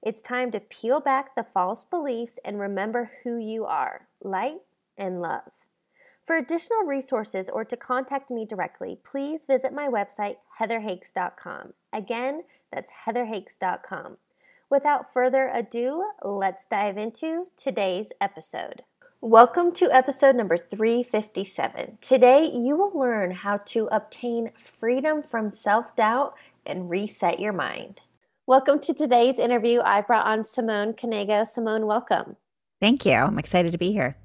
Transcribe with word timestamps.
It's 0.00 0.22
time 0.22 0.52
to 0.52 0.60
peel 0.60 1.00
back 1.00 1.34
the 1.34 1.42
false 1.42 1.84
beliefs 1.84 2.38
and 2.44 2.60
remember 2.60 3.10
who 3.24 3.36
you 3.36 3.64
are 3.64 4.06
light 4.22 4.60
and 4.96 5.20
love. 5.20 5.50
For 6.24 6.36
additional 6.36 6.84
resources 6.84 7.48
or 7.48 7.64
to 7.64 7.76
contact 7.76 8.30
me 8.30 8.46
directly, 8.46 8.98
please 9.02 9.44
visit 9.44 9.72
my 9.72 9.88
website, 9.88 10.36
heatherhakes.com. 10.60 11.72
Again, 11.92 12.42
that's 12.72 12.92
heatherhakes.com. 13.06 14.18
Without 14.70 15.12
further 15.12 15.50
ado, 15.52 16.04
let's 16.22 16.66
dive 16.66 16.96
into 16.96 17.48
today's 17.56 18.12
episode. 18.20 18.82
Welcome 19.20 19.72
to 19.72 19.90
episode 19.90 20.36
number 20.36 20.56
357. 20.58 21.98
Today, 22.00 22.44
you 22.44 22.76
will 22.76 22.96
learn 22.96 23.32
how 23.32 23.56
to 23.66 23.88
obtain 23.90 24.52
freedom 24.56 25.24
from 25.24 25.50
self 25.50 25.96
doubt 25.96 26.34
and 26.64 26.88
reset 26.88 27.40
your 27.40 27.52
mind. 27.52 28.02
Welcome 28.48 28.78
to 28.80 28.94
today's 28.94 29.38
interview. 29.38 29.82
I 29.84 30.00
brought 30.00 30.26
on 30.26 30.42
Simone 30.42 30.94
Knego. 30.94 31.46
Simone, 31.46 31.84
welcome. 31.84 32.36
Thank 32.80 33.04
you. 33.04 33.12
I'm 33.12 33.38
excited 33.38 33.72
to 33.72 33.76
be 33.76 33.92
here. 33.92 34.16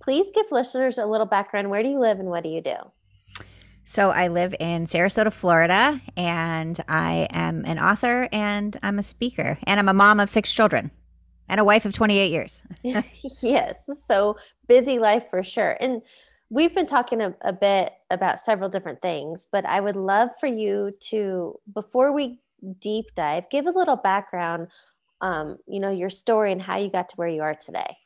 Please 0.00 0.30
give 0.30 0.46
listeners 0.50 0.96
a 0.96 1.04
little 1.04 1.26
background. 1.26 1.68
Where 1.68 1.82
do 1.82 1.90
you 1.90 1.98
live 1.98 2.18
and 2.18 2.30
what 2.30 2.44
do 2.44 2.48
you 2.48 2.62
do? 2.62 2.76
So, 3.84 4.08
I 4.08 4.28
live 4.28 4.54
in 4.58 4.86
Sarasota, 4.86 5.30
Florida, 5.30 6.00
and 6.16 6.80
I 6.88 7.28
am 7.28 7.66
an 7.66 7.78
author 7.78 8.30
and 8.32 8.74
I'm 8.82 8.98
a 8.98 9.02
speaker, 9.02 9.58
and 9.64 9.78
I'm 9.78 9.90
a 9.90 9.92
mom 9.92 10.18
of 10.18 10.30
six 10.30 10.50
children 10.50 10.90
and 11.46 11.60
a 11.60 11.64
wife 11.64 11.84
of 11.84 11.92
28 11.92 12.30
years. 12.30 12.62
yes. 12.82 13.84
So, 14.02 14.38
busy 14.66 14.98
life 14.98 15.26
for 15.28 15.42
sure. 15.42 15.76
And 15.78 16.00
we've 16.48 16.74
been 16.74 16.86
talking 16.86 17.20
a, 17.20 17.34
a, 17.42 17.52
bit 17.52 17.92
about 18.08 18.40
several 18.40 18.70
different 18.70 19.02
things, 19.02 19.46
but 19.52 19.66
I 19.66 19.80
would 19.80 19.96
love 19.96 20.30
for 20.40 20.46
you 20.46 20.96
to, 21.10 21.60
before 21.74 22.14
we 22.14 22.38
deep 22.80 23.06
dive, 23.14 23.50
give 23.50 23.66
a 23.66 23.70
little 23.70 23.96
background, 23.96 24.68
um, 25.20 25.58
you 25.66 25.80
know, 25.80 25.90
your 25.90 26.10
story 26.10 26.52
and 26.52 26.62
how 26.62 26.76
you 26.76 26.90
got 26.90 27.08
to 27.10 27.16
where 27.16 27.28
you 27.28 27.42
are 27.42 27.54
today. 27.54 27.96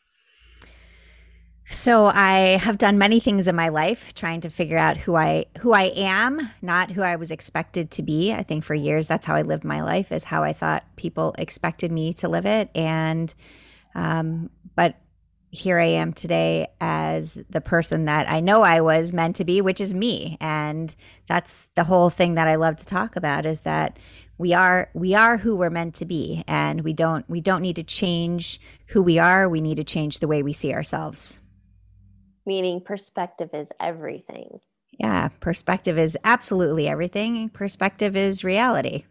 So 1.70 2.06
I 2.06 2.58
have 2.58 2.76
done 2.76 2.98
many 2.98 3.18
things 3.18 3.48
in 3.48 3.56
my 3.56 3.68
life 3.70 4.12
trying 4.14 4.42
to 4.42 4.50
figure 4.50 4.76
out 4.76 4.98
who 4.98 5.16
I 5.16 5.46
who 5.60 5.72
I 5.72 5.84
am, 5.84 6.50
not 6.60 6.90
who 6.90 7.00
I 7.02 7.16
was 7.16 7.30
expected 7.30 7.90
to 7.92 8.02
be. 8.02 8.32
I 8.32 8.42
think 8.42 8.62
for 8.62 8.74
years 8.74 9.08
that's 9.08 9.24
how 9.24 9.34
I 9.34 9.42
lived 9.42 9.64
my 9.64 9.80
life 9.82 10.12
is 10.12 10.24
how 10.24 10.42
I 10.42 10.52
thought 10.52 10.84
people 10.96 11.34
expected 11.38 11.90
me 11.90 12.12
to 12.14 12.28
live 12.28 12.44
it 12.44 12.68
and 12.74 13.32
um, 13.94 14.50
but 14.74 14.96
here 15.52 15.78
I 15.78 15.86
am 15.86 16.14
today 16.14 16.68
as 16.80 17.38
the 17.50 17.60
person 17.60 18.06
that 18.06 18.28
I 18.30 18.40
know 18.40 18.62
I 18.62 18.80
was 18.80 19.12
meant 19.12 19.36
to 19.36 19.44
be, 19.44 19.60
which 19.60 19.82
is 19.82 19.92
me. 19.92 20.38
And 20.40 20.96
that's 21.28 21.68
the 21.74 21.84
whole 21.84 22.08
thing 22.08 22.34
that 22.34 22.48
I 22.48 22.54
love 22.54 22.78
to 22.78 22.86
talk 22.86 23.16
about 23.16 23.44
is 23.44 23.60
that 23.60 23.98
we 24.42 24.52
are 24.52 24.90
we 24.92 25.14
are 25.14 25.38
who 25.38 25.56
we're 25.56 25.70
meant 25.70 25.94
to 25.94 26.04
be 26.04 26.44
and 26.46 26.82
we 26.82 26.92
don't 26.92 27.28
we 27.30 27.40
don't 27.40 27.62
need 27.62 27.76
to 27.76 27.82
change 27.82 28.60
who 28.88 29.02
we 29.02 29.18
are, 29.18 29.48
we 29.48 29.60
need 29.60 29.76
to 29.76 29.84
change 29.84 30.18
the 30.18 30.28
way 30.28 30.42
we 30.42 30.52
see 30.52 30.74
ourselves 30.74 31.40
meaning 32.46 32.80
perspective 32.80 33.50
is 33.52 33.72
everything. 33.80 34.60
Yeah, 34.98 35.28
perspective 35.40 35.98
is 35.98 36.18
absolutely 36.24 36.86
everything. 36.86 37.48
Perspective 37.48 38.16
is 38.16 38.44
reality. 38.44 39.04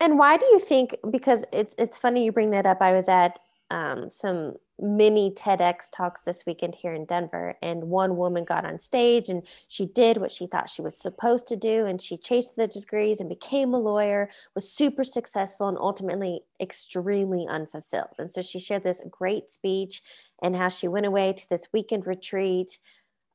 And 0.00 0.18
why 0.18 0.36
do 0.36 0.46
you 0.46 0.58
think? 0.58 0.96
Because 1.10 1.44
it's 1.52 1.74
it's 1.78 1.96
funny 1.96 2.24
you 2.24 2.32
bring 2.32 2.50
that 2.50 2.66
up. 2.66 2.78
I 2.80 2.92
was 2.92 3.08
at 3.08 3.38
um, 3.70 4.10
some 4.10 4.56
mini 4.82 5.30
TEDx 5.30 5.88
talks 5.90 6.22
this 6.22 6.44
weekend 6.44 6.74
here 6.74 6.92
in 6.92 7.04
Denver, 7.04 7.56
and 7.62 7.84
one 7.84 8.16
woman 8.16 8.44
got 8.44 8.66
on 8.66 8.78
stage 8.78 9.28
and 9.28 9.46
she 9.68 9.86
did 9.86 10.16
what 10.18 10.32
she 10.32 10.46
thought 10.46 10.68
she 10.68 10.82
was 10.82 10.98
supposed 10.98 11.46
to 11.48 11.56
do, 11.56 11.86
and 11.86 12.02
she 12.02 12.16
chased 12.16 12.56
the 12.56 12.66
degrees 12.66 13.20
and 13.20 13.28
became 13.28 13.72
a 13.72 13.78
lawyer, 13.78 14.28
was 14.54 14.70
super 14.70 15.04
successful, 15.04 15.68
and 15.68 15.78
ultimately 15.78 16.42
extremely 16.60 17.46
unfulfilled. 17.48 18.16
And 18.18 18.30
so 18.30 18.42
she 18.42 18.58
shared 18.58 18.82
this 18.82 19.00
great 19.10 19.50
speech 19.50 20.02
and 20.42 20.56
how 20.56 20.68
she 20.68 20.88
went 20.88 21.06
away 21.06 21.32
to 21.32 21.48
this 21.48 21.68
weekend 21.72 22.06
retreat. 22.06 22.78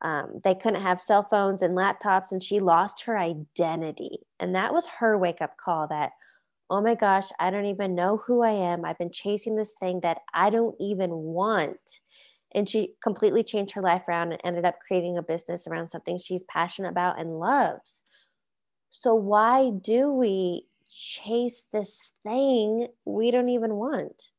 Um, 0.01 0.41
they 0.43 0.53
couldn't 0.53 0.81
have 0.81 1.01
cell 1.01 1.23
phones 1.23 1.61
and 1.61 1.75
laptops, 1.75 2.31
and 2.31 2.43
she 2.43 2.59
lost 2.59 3.03
her 3.05 3.17
identity. 3.17 4.19
And 4.39 4.53
that 4.55 4.73
was 4.73 4.85
her 4.99 5.17
wake 5.17 5.41
up 5.41 5.57
call 5.57 5.87
that 5.87 6.11
oh 6.69 6.81
my 6.81 6.95
gosh, 6.95 7.29
I 7.39 7.49
don't 7.49 7.65
even 7.65 7.95
know 7.95 8.17
who 8.17 8.41
I 8.41 8.51
am. 8.51 8.85
I've 8.85 8.97
been 8.97 9.11
chasing 9.11 9.55
this 9.55 9.73
thing 9.79 10.01
that 10.01 10.19
I 10.33 10.49
don't 10.49 10.75
even 10.79 11.11
want. 11.11 11.79
And 12.53 12.67
she 12.67 12.93
completely 13.03 13.43
changed 13.43 13.73
her 13.73 13.81
life 13.81 14.07
around 14.07 14.31
and 14.31 14.41
ended 14.43 14.65
up 14.65 14.79
creating 14.79 15.17
a 15.17 15.23
business 15.23 15.67
around 15.67 15.89
something 15.89 16.17
she's 16.17 16.43
passionate 16.43 16.89
about 16.89 17.19
and 17.19 17.39
loves. 17.39 18.03
So, 18.89 19.13
why 19.15 19.69
do 19.69 20.11
we 20.11 20.65
chase 20.89 21.67
this 21.71 22.11
thing 22.25 22.87
we 23.05 23.31
don't 23.31 23.49
even 23.49 23.75
want? 23.75 24.31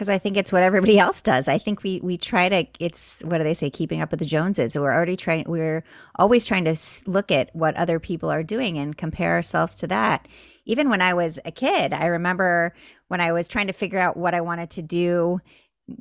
because 0.00 0.08
I 0.08 0.16
think 0.16 0.38
it's 0.38 0.50
what 0.50 0.62
everybody 0.62 0.98
else 0.98 1.20
does. 1.20 1.46
I 1.46 1.58
think 1.58 1.82
we 1.82 2.00
we 2.02 2.16
try 2.16 2.48
to 2.48 2.66
it's 2.78 3.20
what 3.22 3.36
do 3.36 3.44
they 3.44 3.52
say 3.52 3.68
keeping 3.68 4.00
up 4.00 4.10
with 4.10 4.20
the 4.20 4.24
Joneses. 4.24 4.74
We're 4.74 4.94
already 4.94 5.14
trying 5.14 5.44
we're 5.46 5.84
always 6.14 6.46
trying 6.46 6.64
to 6.64 6.74
look 7.04 7.30
at 7.30 7.54
what 7.54 7.76
other 7.76 8.00
people 8.00 8.30
are 8.30 8.42
doing 8.42 8.78
and 8.78 8.96
compare 8.96 9.34
ourselves 9.34 9.74
to 9.76 9.86
that 9.88 10.26
even 10.64 10.88
when 10.88 11.02
I 11.02 11.14
was 11.14 11.38
a 11.44 11.50
kid, 11.50 11.92
I 11.92 12.06
remember 12.06 12.74
when 13.08 13.20
I 13.20 13.32
was 13.32 13.48
trying 13.48 13.66
to 13.66 13.72
figure 13.72 13.98
out 13.98 14.16
what 14.16 14.34
I 14.34 14.40
wanted 14.40 14.70
to 14.70 14.82
do 14.82 15.40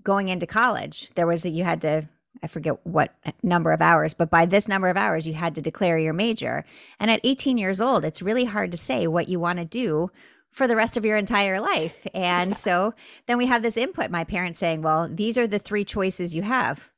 going 0.03 0.29
into 0.29 0.45
college, 0.45 1.09
there 1.15 1.27
was 1.27 1.45
a, 1.45 1.49
you 1.49 1.63
had 1.63 1.81
to 1.81 2.07
I 2.41 2.47
forget 2.47 2.85
what 2.85 3.15
uh, 3.25 3.31
number 3.43 3.71
of 3.71 3.81
hours, 3.81 4.13
but 4.13 4.29
by 4.29 4.45
this 4.45 4.67
number 4.67 4.87
of 4.87 4.97
hours, 4.97 5.27
you 5.27 5.33
had 5.33 5.55
to 5.55 5.61
declare 5.61 5.97
your 5.97 6.13
major. 6.13 6.63
And 6.99 7.11
at 7.11 7.19
18 7.23 7.57
years 7.57 7.81
old, 7.81 8.05
it's 8.05 8.21
really 8.21 8.45
hard 8.45 8.71
to 8.71 8.77
say 8.77 9.07
what 9.07 9.27
you 9.27 9.39
want 9.39 9.59
to 9.59 9.65
do 9.65 10.11
for 10.51 10.67
the 10.67 10.75
rest 10.75 10.97
of 10.97 11.05
your 11.05 11.17
entire 11.17 11.59
life. 11.59 12.07
And 12.13 12.57
so 12.57 12.93
then 13.27 13.37
we 13.37 13.47
have 13.47 13.61
this 13.61 13.77
input, 13.77 14.09
my 14.09 14.23
parents 14.23 14.59
saying, 14.59 14.81
well, 14.81 15.09
these 15.11 15.37
are 15.37 15.47
the 15.47 15.59
three 15.59 15.85
choices 15.85 16.33
you 16.33 16.43
have. 16.43 16.89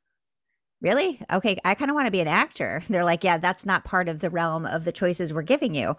Really? 0.80 1.20
Okay, 1.32 1.56
I 1.64 1.74
kind 1.74 1.90
of 1.90 1.94
want 1.94 2.06
to 2.06 2.12
be 2.12 2.20
an 2.20 2.28
actor. 2.28 2.82
They're 2.88 3.04
like, 3.04 3.24
yeah, 3.24 3.38
that's 3.38 3.66
not 3.66 3.84
part 3.84 4.08
of 4.08 4.20
the 4.20 4.30
realm 4.30 4.66
of 4.66 4.84
the 4.84 4.92
choices 4.92 5.32
we're 5.32 5.42
giving 5.42 5.74
you. 5.74 5.96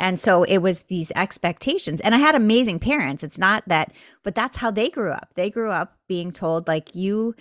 And 0.00 0.18
so 0.18 0.44
it 0.44 0.58
was 0.58 0.80
these 0.80 1.12
expectations. 1.14 2.00
And 2.00 2.14
I 2.14 2.18
had 2.18 2.34
amazing 2.34 2.78
parents. 2.78 3.22
It's 3.22 3.38
not 3.38 3.64
that, 3.68 3.92
but 4.24 4.34
that's 4.34 4.56
how 4.56 4.70
they 4.70 4.88
grew 4.88 5.12
up. 5.12 5.28
They 5.36 5.50
grew 5.50 5.70
up 5.70 5.98
being 6.08 6.32
told 6.32 6.66
like 6.66 6.94
you 6.94 7.34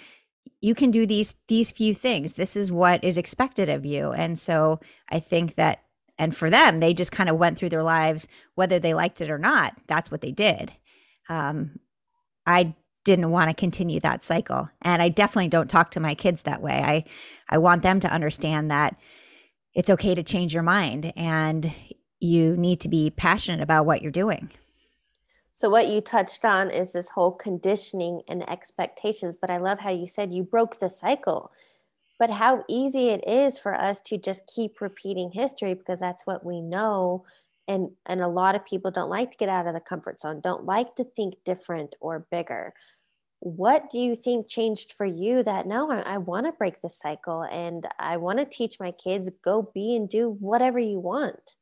you 0.62 0.76
can 0.76 0.92
do 0.92 1.06
these 1.06 1.36
these 1.48 1.72
few 1.72 1.96
things. 1.96 2.34
This 2.34 2.58
is 2.58 2.70
what 2.70 3.02
is 3.02 3.18
expected 3.18 3.70
of 3.70 3.86
you. 3.86 4.12
And 4.12 4.38
so 4.38 4.82
I 5.10 5.22
think 5.22 5.56
that 5.56 5.84
and 6.18 6.36
for 6.36 6.50
them, 6.50 6.82
they 6.82 6.94
just 6.94 7.14
kind 7.14 7.30
of 7.30 7.38
went 7.38 7.58
through 7.58 7.70
their 7.70 7.84
lives 7.84 8.28
whether 8.56 8.78
they 8.78 8.94
liked 8.94 9.22
it 9.22 9.30
or 9.30 9.38
not. 9.38 9.74
That's 9.88 10.12
what 10.12 10.20
they 10.20 10.32
did. 10.32 10.74
Um, 11.30 11.80
I 12.46 12.76
didn't 13.06 13.32
want 13.32 13.50
to 13.50 13.54
continue 13.54 14.02
that 14.02 14.22
cycle, 14.26 14.70
and 14.82 15.02
I 15.02 15.08
definitely 15.08 15.48
don't 15.48 15.70
talk 15.70 15.92
to 15.92 16.02
my 16.02 16.14
kids 16.14 16.42
that 16.42 16.62
way. 16.62 16.84
I 16.84 17.06
I 17.50 17.58
want 17.58 17.84
them 17.84 18.02
to 18.02 18.12
understand 18.12 18.70
that 18.70 18.98
it's 19.74 19.90
okay 19.90 20.14
to 20.14 20.24
change 20.24 20.54
your 20.54 20.64
mind 20.64 21.14
and 21.16 21.72
you 22.20 22.56
need 22.58 22.80
to 22.82 22.90
be 22.90 23.10
passionate 23.10 23.62
about 23.62 23.86
what 23.86 24.02
you're 24.02 24.12
doing. 24.12 24.50
So, 25.60 25.70
what 25.70 25.90
you 25.90 26.00
touched 26.00 26.46
on 26.46 26.72
is 26.72 26.94
this 26.94 27.10
whole 27.10 27.32
conditioning 27.32 28.22
and 28.30 28.50
expectations. 28.50 29.36
But 29.36 29.50
I 29.50 29.58
love 29.58 29.80
how 29.80 29.90
you 29.90 30.08
said 30.08 30.34
you 30.34 30.44
broke 30.44 30.80
the 30.80 30.90
cycle. 30.90 31.52
But 32.18 32.30
how 32.30 32.64
easy 32.68 33.10
it 33.10 33.28
is 33.28 33.58
for 33.58 33.74
us 33.74 34.02
to 34.04 34.18
just 34.18 34.50
keep 34.54 34.82
repeating 34.82 35.32
history 35.32 35.74
because 35.74 36.00
that's 36.00 36.26
what 36.26 36.46
we 36.46 36.62
know. 36.62 37.26
And, 37.68 37.92
and 38.06 38.22
a 38.22 38.28
lot 38.28 38.56
of 38.56 38.66
people 38.66 38.90
don't 38.90 39.10
like 39.10 39.32
to 39.32 39.38
get 39.38 39.50
out 39.50 39.68
of 39.68 39.74
the 39.74 39.80
comfort 39.80 40.20
zone, 40.20 40.42
don't 40.42 40.66
like 40.66 40.96
to 40.96 41.04
think 41.04 41.36
different 41.46 41.94
or 42.00 42.26
bigger. 42.32 42.74
What 43.42 43.90
do 43.90 44.00
you 44.00 44.16
think 44.16 44.48
changed 44.48 44.94
for 44.94 45.06
you 45.06 45.44
that 45.44 45.68
no, 45.68 45.92
I, 45.92 46.00
I 46.00 46.18
want 46.18 46.46
to 46.46 46.58
break 46.58 46.82
the 46.82 46.90
cycle 46.90 47.44
and 47.44 47.86
I 48.00 48.18
want 48.18 48.40
to 48.40 48.46
teach 48.46 48.80
my 48.80 48.92
kids 48.92 49.30
go 49.44 49.72
be 49.74 49.96
and 49.96 50.10
do 50.10 50.38
whatever 50.40 50.80
you 50.80 51.00
want? 51.00 51.58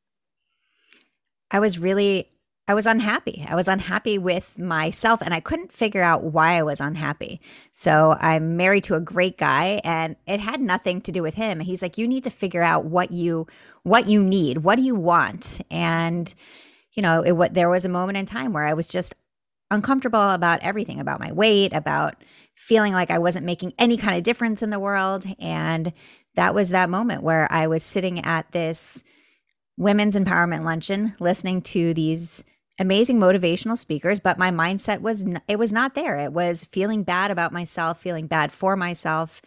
I 1.52 1.60
was 1.60 1.80
really 1.80 2.30
I 2.70 2.74
was 2.74 2.86
unhappy. 2.86 3.46
I 3.48 3.56
was 3.56 3.70
unhappy 3.70 4.18
with 4.18 4.60
myself 4.60 5.22
and 5.22 5.34
I 5.34 5.40
couldn't 5.40 5.72
figure 5.72 6.04
out 6.04 6.26
why 6.26 6.58
I 6.58 6.64
was 6.64 6.82
unhappy. 6.82 7.40
So 7.72 8.18
I'm 8.20 8.58
married 8.58 8.84
to 8.86 8.96
a 8.96 9.00
great 9.00 9.38
guy 9.38 9.80
and 9.86 10.18
it 10.26 10.42
had 10.42 10.60
nothing 10.60 11.00
to 11.02 11.12
do 11.14 11.24
with 11.24 11.36
him. 11.36 11.62
He's 11.62 11.82
like 11.82 11.98
you 11.98 12.06
need 12.06 12.26
to 12.26 12.30
figure 12.30 12.64
out 12.64 12.84
what 12.84 13.12
you 13.12 13.48
what 13.84 14.10
you 14.10 14.22
need. 14.22 14.60
What 14.60 14.76
do 14.76 14.82
you 14.82 14.96
want? 14.96 15.62
And 15.72 16.34
you 16.92 17.02
know, 17.02 17.22
it 17.22 17.32
what 17.34 17.54
there 17.54 17.70
was 17.70 17.86
a 17.86 17.90
moment 17.90 18.18
in 18.18 18.26
time 18.26 18.52
where 18.52 18.66
I 18.66 18.74
was 18.74 18.90
just 18.90 19.16
uncomfortable 19.72 20.32
about 20.32 20.62
everything 20.62 21.00
about 21.00 21.22
my 21.22 21.32
weight, 21.32 21.72
about 21.72 22.16
feeling 22.56 22.92
like 22.92 23.12
I 23.12 23.20
wasn't 23.20 23.46
making 23.46 23.74
any 23.78 23.96
kind 23.96 24.18
of 24.18 24.24
difference 24.24 24.62
in 24.62 24.72
the 24.72 24.80
world. 24.80 25.26
And 25.40 25.94
that 26.36 26.54
was 26.54 26.70
that 26.70 26.90
moment 26.90 27.24
where 27.24 27.50
I 27.52 27.68
was 27.68 27.84
sitting 27.84 28.24
at 28.26 28.52
this 28.52 29.04
women's 29.78 30.16
empowerment 30.16 30.66
luncheon 30.66 31.16
listening 31.20 31.62
to 31.62 31.94
these 31.94 32.44
amazing 32.80 33.20
motivational 33.20 33.78
speakers 33.78 34.20
but 34.20 34.38
my 34.38 34.52
mindset 34.52 35.02
was 35.02 35.24
n- 35.24 35.42
it 35.48 35.58
was 35.58 35.72
not 35.72 35.96
there. 35.96 36.18
It 36.18 36.34
was 36.34 36.66
feeling 36.66 37.04
bad 37.04 37.32
about 37.32 37.54
myself 37.54 38.02
feeling 38.02 38.28
bad 38.28 38.52
for 38.52 38.76
myself 38.76 39.42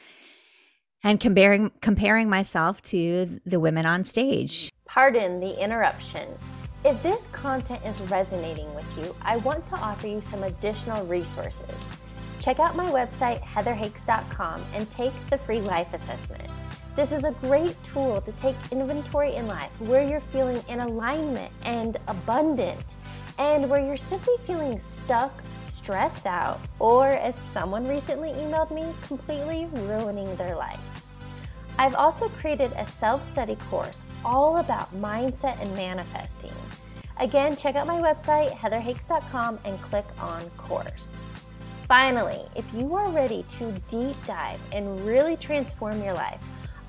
and 1.02 1.18
comparing 1.18 1.72
comparing 1.80 2.28
myself 2.28 2.80
to 2.82 3.40
the 3.44 3.60
women 3.60 3.86
on 3.86 4.04
stage. 4.04 4.72
Pardon 4.86 5.40
the 5.40 5.62
interruption. 5.62 6.28
If 6.84 7.02
this 7.02 7.26
content 7.28 7.84
is 7.84 8.00
resonating 8.02 8.72
with 8.74 8.86
you 8.98 9.14
i 9.22 9.36
want 9.38 9.66
to 9.66 9.76
offer 9.76 10.06
you 10.06 10.20
some 10.20 10.44
additional 10.44 11.04
resources. 11.06 11.74
Check 12.40 12.58
out 12.58 12.74
my 12.74 12.86
website 12.86 13.40
heatherhakes.com 13.42 14.64
and 14.74 14.90
take 14.90 15.12
the 15.28 15.38
free 15.38 15.60
life 15.60 15.92
assessment 15.92 16.48
this 16.96 17.12
is 17.12 17.24
a 17.24 17.32
great 17.32 17.80
tool 17.82 18.20
to 18.20 18.32
take 18.32 18.56
inventory 18.72 19.34
in 19.34 19.46
life 19.46 19.70
where 19.80 20.02
you're 20.02 20.20
feeling 20.20 20.62
in 20.68 20.80
alignment 20.80 21.52
and 21.64 21.96
abundant 22.08 22.96
and 23.38 23.70
where 23.70 23.84
you're 23.84 23.96
simply 23.96 24.34
feeling 24.44 24.78
stuck, 24.78 25.32
stressed 25.56 26.26
out, 26.26 26.60
or 26.78 27.08
as 27.08 27.34
someone 27.34 27.88
recently 27.88 28.30
emailed 28.32 28.70
me, 28.70 28.92
completely 29.02 29.66
ruining 29.72 30.34
their 30.36 30.56
life. 30.56 30.80
I've 31.78 31.94
also 31.94 32.28
created 32.28 32.72
a 32.76 32.86
self 32.86 33.24
study 33.24 33.56
course 33.70 34.02
all 34.24 34.58
about 34.58 34.94
mindset 34.94 35.60
and 35.62 35.74
manifesting. 35.74 36.52
Again, 37.18 37.56
check 37.56 37.76
out 37.76 37.86
my 37.86 38.00
website, 38.00 38.50
heatherhakes.com, 38.50 39.58
and 39.64 39.80
click 39.82 40.06
on 40.18 40.48
course. 40.58 41.16
Finally, 41.88 42.42
if 42.54 42.64
you 42.74 42.94
are 42.94 43.10
ready 43.10 43.44
to 43.48 43.72
deep 43.88 44.16
dive 44.26 44.60
and 44.72 45.06
really 45.06 45.36
transform 45.36 46.02
your 46.02 46.14
life, 46.14 46.40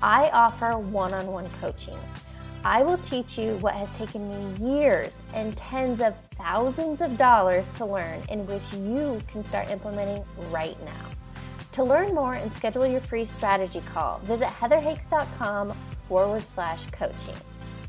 I 0.02 0.30
offer 0.30 0.76
one 0.76 1.14
on 1.14 1.28
one 1.28 1.48
coaching. 1.60 1.96
I 2.64 2.82
will 2.82 2.98
teach 2.98 3.38
you 3.38 3.56
what 3.56 3.74
has 3.74 3.88
taken 3.90 4.28
me 4.28 4.80
years 4.80 5.22
and 5.32 5.56
tens 5.56 6.00
of 6.00 6.14
thousands 6.36 7.00
of 7.00 7.16
dollars 7.16 7.68
to 7.76 7.84
learn, 7.84 8.20
in 8.28 8.46
which 8.46 8.72
you 8.74 9.20
can 9.28 9.44
start 9.44 9.70
implementing 9.70 10.24
right 10.50 10.76
now. 10.84 11.06
To 11.72 11.84
learn 11.84 12.14
more 12.14 12.34
and 12.34 12.52
schedule 12.52 12.86
your 12.86 13.00
free 13.00 13.24
strategy 13.24 13.82
call, 13.92 14.18
visit 14.20 14.48
heatherhakes.com 14.48 15.72
forward 16.08 16.42
slash 16.42 16.86
coaching. 16.86 17.34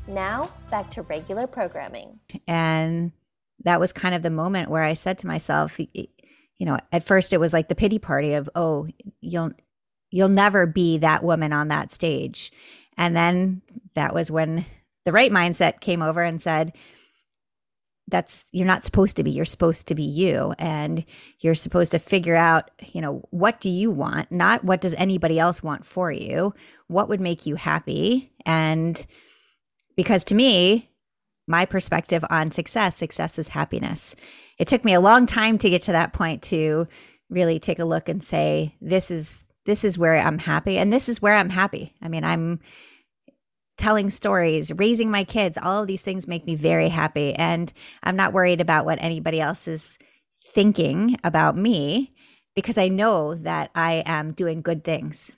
Now, 0.06 0.50
back 0.70 0.90
to 0.92 1.02
regular 1.02 1.46
programming. 1.46 2.20
And 2.46 3.12
that 3.64 3.80
was 3.80 3.92
kind 3.92 4.14
of 4.14 4.22
the 4.22 4.30
moment 4.30 4.70
where 4.70 4.84
I 4.84 4.94
said 4.94 5.18
to 5.18 5.26
myself, 5.26 5.78
you 5.78 6.08
know, 6.60 6.78
at 6.92 7.04
first 7.04 7.32
it 7.32 7.40
was 7.40 7.52
like 7.52 7.68
the 7.68 7.74
pity 7.74 7.98
party 7.98 8.34
of, 8.34 8.48
oh, 8.54 8.86
you'll 9.20 9.52
you'll 10.14 10.28
never 10.28 10.64
be 10.64 10.96
that 10.96 11.24
woman 11.24 11.52
on 11.52 11.66
that 11.66 11.92
stage. 11.92 12.52
And 12.96 13.16
then 13.16 13.62
that 13.96 14.14
was 14.14 14.30
when 14.30 14.64
the 15.04 15.10
right 15.10 15.32
mindset 15.32 15.80
came 15.80 16.02
over 16.02 16.22
and 16.22 16.40
said, 16.40 16.72
that's 18.06 18.44
you're 18.52 18.66
not 18.66 18.84
supposed 18.84 19.16
to 19.16 19.24
be 19.24 19.32
you're 19.32 19.44
supposed 19.44 19.88
to 19.88 19.94
be 19.94 20.04
you. 20.04 20.54
And 20.56 21.04
you're 21.40 21.56
supposed 21.56 21.90
to 21.92 21.98
figure 21.98 22.36
out 22.36 22.70
you 22.92 23.00
know 23.00 23.26
what 23.30 23.60
do 23.60 23.68
you 23.68 23.90
want? 23.90 24.30
Not 24.30 24.62
what 24.62 24.80
does 24.80 24.94
anybody 24.94 25.38
else 25.38 25.64
want 25.64 25.84
for 25.84 26.12
you. 26.12 26.54
What 26.86 27.08
would 27.08 27.20
make 27.20 27.44
you 27.44 27.56
happy? 27.56 28.30
And 28.46 29.04
because 29.96 30.22
to 30.26 30.34
me 30.34 30.90
my 31.46 31.64
perspective 31.64 32.24
on 32.30 32.52
success 32.52 32.96
success 32.96 33.38
is 33.38 33.48
happiness. 33.48 34.14
It 34.58 34.68
took 34.68 34.84
me 34.84 34.92
a 34.92 35.00
long 35.00 35.26
time 35.26 35.58
to 35.58 35.70
get 35.70 35.82
to 35.82 35.92
that 35.92 36.12
point 36.12 36.42
to 36.44 36.86
really 37.30 37.58
take 37.58 37.78
a 37.78 37.84
look 37.84 38.08
and 38.08 38.22
say 38.22 38.76
this 38.82 39.10
is 39.10 39.44
this 39.66 39.84
is 39.84 39.98
where 39.98 40.16
i'm 40.16 40.38
happy 40.38 40.78
and 40.78 40.92
this 40.92 41.08
is 41.08 41.22
where 41.22 41.34
i'm 41.34 41.50
happy 41.50 41.94
i 42.02 42.08
mean 42.08 42.24
i'm 42.24 42.60
telling 43.76 44.10
stories, 44.10 44.72
raising 44.72 45.10
my 45.10 45.24
kids, 45.24 45.58
all 45.60 45.82
of 45.82 45.88
these 45.88 46.02
things 46.02 46.28
make 46.28 46.46
me 46.46 46.54
very 46.54 46.88
happy. 46.88 47.34
And 47.34 47.72
I'm 48.02 48.16
not 48.16 48.32
worried 48.32 48.60
about 48.60 48.84
what 48.84 49.02
anybody 49.02 49.40
else 49.40 49.66
is 49.66 49.98
thinking 50.52 51.16
about 51.24 51.56
me 51.56 52.12
because 52.54 52.78
I 52.78 52.88
know 52.88 53.34
that 53.34 53.70
I 53.74 54.04
am 54.06 54.32
doing 54.32 54.62
good 54.62 54.84
things. 54.84 55.32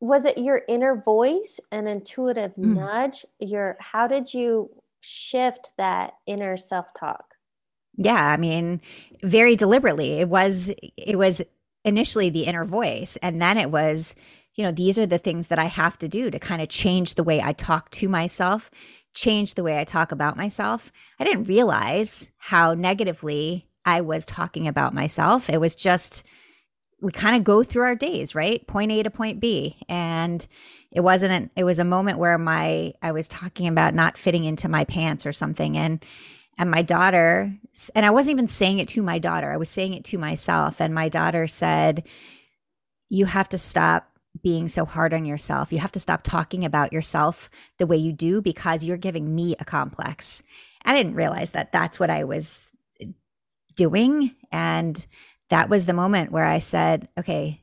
Was 0.00 0.24
it 0.24 0.38
your 0.38 0.62
inner 0.68 1.00
voice, 1.00 1.58
an 1.72 1.88
intuitive 1.88 2.54
mm. 2.54 2.76
nudge? 2.76 3.24
Your 3.40 3.76
how 3.80 4.06
did 4.06 4.32
you 4.32 4.70
shift 5.00 5.70
that 5.78 6.14
inner 6.26 6.56
self-talk? 6.56 7.34
Yeah, 7.96 8.26
I 8.26 8.36
mean, 8.36 8.80
very 9.22 9.56
deliberately. 9.56 10.20
It 10.20 10.28
was 10.28 10.70
it 10.96 11.16
was 11.16 11.42
initially 11.84 12.30
the 12.30 12.44
inner 12.44 12.64
voice 12.64 13.16
and 13.22 13.40
then 13.40 13.58
it 13.58 13.70
was 13.70 14.14
you 14.54 14.64
know, 14.64 14.72
these 14.72 14.98
are 14.98 15.06
the 15.06 15.18
things 15.18 15.48
that 15.48 15.58
I 15.58 15.66
have 15.66 15.98
to 15.98 16.08
do 16.08 16.30
to 16.30 16.38
kind 16.38 16.62
of 16.62 16.68
change 16.68 17.14
the 17.14 17.24
way 17.24 17.42
I 17.42 17.52
talk 17.52 17.90
to 17.92 18.08
myself, 18.08 18.70
change 19.12 19.54
the 19.54 19.64
way 19.64 19.78
I 19.78 19.84
talk 19.84 20.12
about 20.12 20.36
myself. 20.36 20.92
I 21.18 21.24
didn't 21.24 21.44
realize 21.44 22.30
how 22.38 22.74
negatively 22.74 23.68
I 23.84 24.00
was 24.00 24.24
talking 24.24 24.68
about 24.68 24.94
myself. 24.94 25.50
It 25.50 25.60
was 25.60 25.74
just, 25.74 26.22
we 27.00 27.10
kind 27.10 27.36
of 27.36 27.44
go 27.44 27.62
through 27.62 27.82
our 27.82 27.96
days, 27.96 28.34
right? 28.34 28.66
Point 28.66 28.92
A 28.92 29.02
to 29.02 29.10
point 29.10 29.40
B. 29.40 29.76
And 29.88 30.46
it 30.92 31.00
wasn't, 31.00 31.32
an, 31.32 31.50
it 31.56 31.64
was 31.64 31.80
a 31.80 31.84
moment 31.84 32.18
where 32.18 32.38
my, 32.38 32.94
I 33.02 33.10
was 33.10 33.26
talking 33.26 33.66
about 33.66 33.94
not 33.94 34.16
fitting 34.16 34.44
into 34.44 34.68
my 34.68 34.84
pants 34.84 35.26
or 35.26 35.32
something. 35.32 35.76
And, 35.76 36.04
and 36.58 36.70
my 36.70 36.82
daughter, 36.82 37.54
and 37.94 38.06
I 38.06 38.10
wasn't 38.10 38.32
even 38.32 38.48
saying 38.48 38.78
it 38.78 38.88
to 38.88 39.02
my 39.02 39.18
daughter, 39.18 39.52
I 39.52 39.56
was 39.56 39.68
saying 39.68 39.94
it 39.94 40.04
to 40.04 40.18
myself. 40.18 40.80
And 40.80 40.94
my 40.94 41.08
daughter 41.08 41.46
said, 41.46 42.04
You 43.08 43.26
have 43.26 43.48
to 43.50 43.58
stop 43.58 44.08
being 44.42 44.68
so 44.68 44.84
hard 44.84 45.14
on 45.14 45.24
yourself. 45.24 45.72
You 45.72 45.78
have 45.78 45.92
to 45.92 46.00
stop 46.00 46.22
talking 46.22 46.64
about 46.64 46.92
yourself 46.92 47.50
the 47.78 47.86
way 47.86 47.96
you 47.96 48.12
do 48.12 48.42
because 48.42 48.84
you're 48.84 48.96
giving 48.96 49.34
me 49.34 49.54
a 49.58 49.64
complex. 49.64 50.42
I 50.84 50.92
didn't 50.92 51.14
realize 51.14 51.52
that 51.52 51.72
that's 51.72 51.98
what 51.98 52.10
I 52.10 52.24
was 52.24 52.68
eh, 53.00 53.06
doing. 53.76 54.34
And 54.52 55.06
that 55.50 55.68
was 55.68 55.86
the 55.86 55.92
moment 55.92 56.32
where 56.32 56.46
I 56.46 56.58
said, 56.58 57.08
okay, 57.18 57.62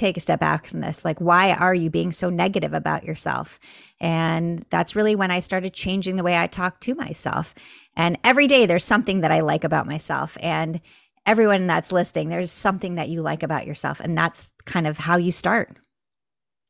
take 0.00 0.16
a 0.16 0.20
step 0.20 0.40
back 0.40 0.66
from 0.66 0.80
this. 0.80 1.04
Like, 1.04 1.20
why 1.20 1.52
are 1.52 1.74
you 1.74 1.90
being 1.90 2.10
so 2.10 2.30
negative 2.30 2.72
about 2.72 3.04
yourself? 3.04 3.60
And 4.00 4.64
that's 4.70 4.96
really 4.96 5.14
when 5.14 5.30
I 5.30 5.40
started 5.40 5.74
changing 5.74 6.16
the 6.16 6.22
way 6.22 6.38
I 6.38 6.46
talk 6.46 6.80
to 6.80 6.94
myself. 6.94 7.54
And 7.96 8.18
every 8.24 8.46
day 8.46 8.66
there's 8.66 8.84
something 8.84 9.20
that 9.20 9.30
I 9.30 9.40
like 9.40 9.62
about 9.62 9.86
myself. 9.86 10.36
And 10.40 10.80
everyone 11.26 11.66
that's 11.66 11.92
listening, 11.92 12.30
there's 12.30 12.50
something 12.50 12.94
that 12.94 13.08
you 13.08 13.22
like 13.22 13.42
about 13.42 13.66
yourself. 13.66 14.00
And 14.00 14.16
that's 14.16 14.48
kind 14.64 14.86
of 14.86 14.98
how 14.98 15.16
you 15.16 15.30
start. 15.30 15.76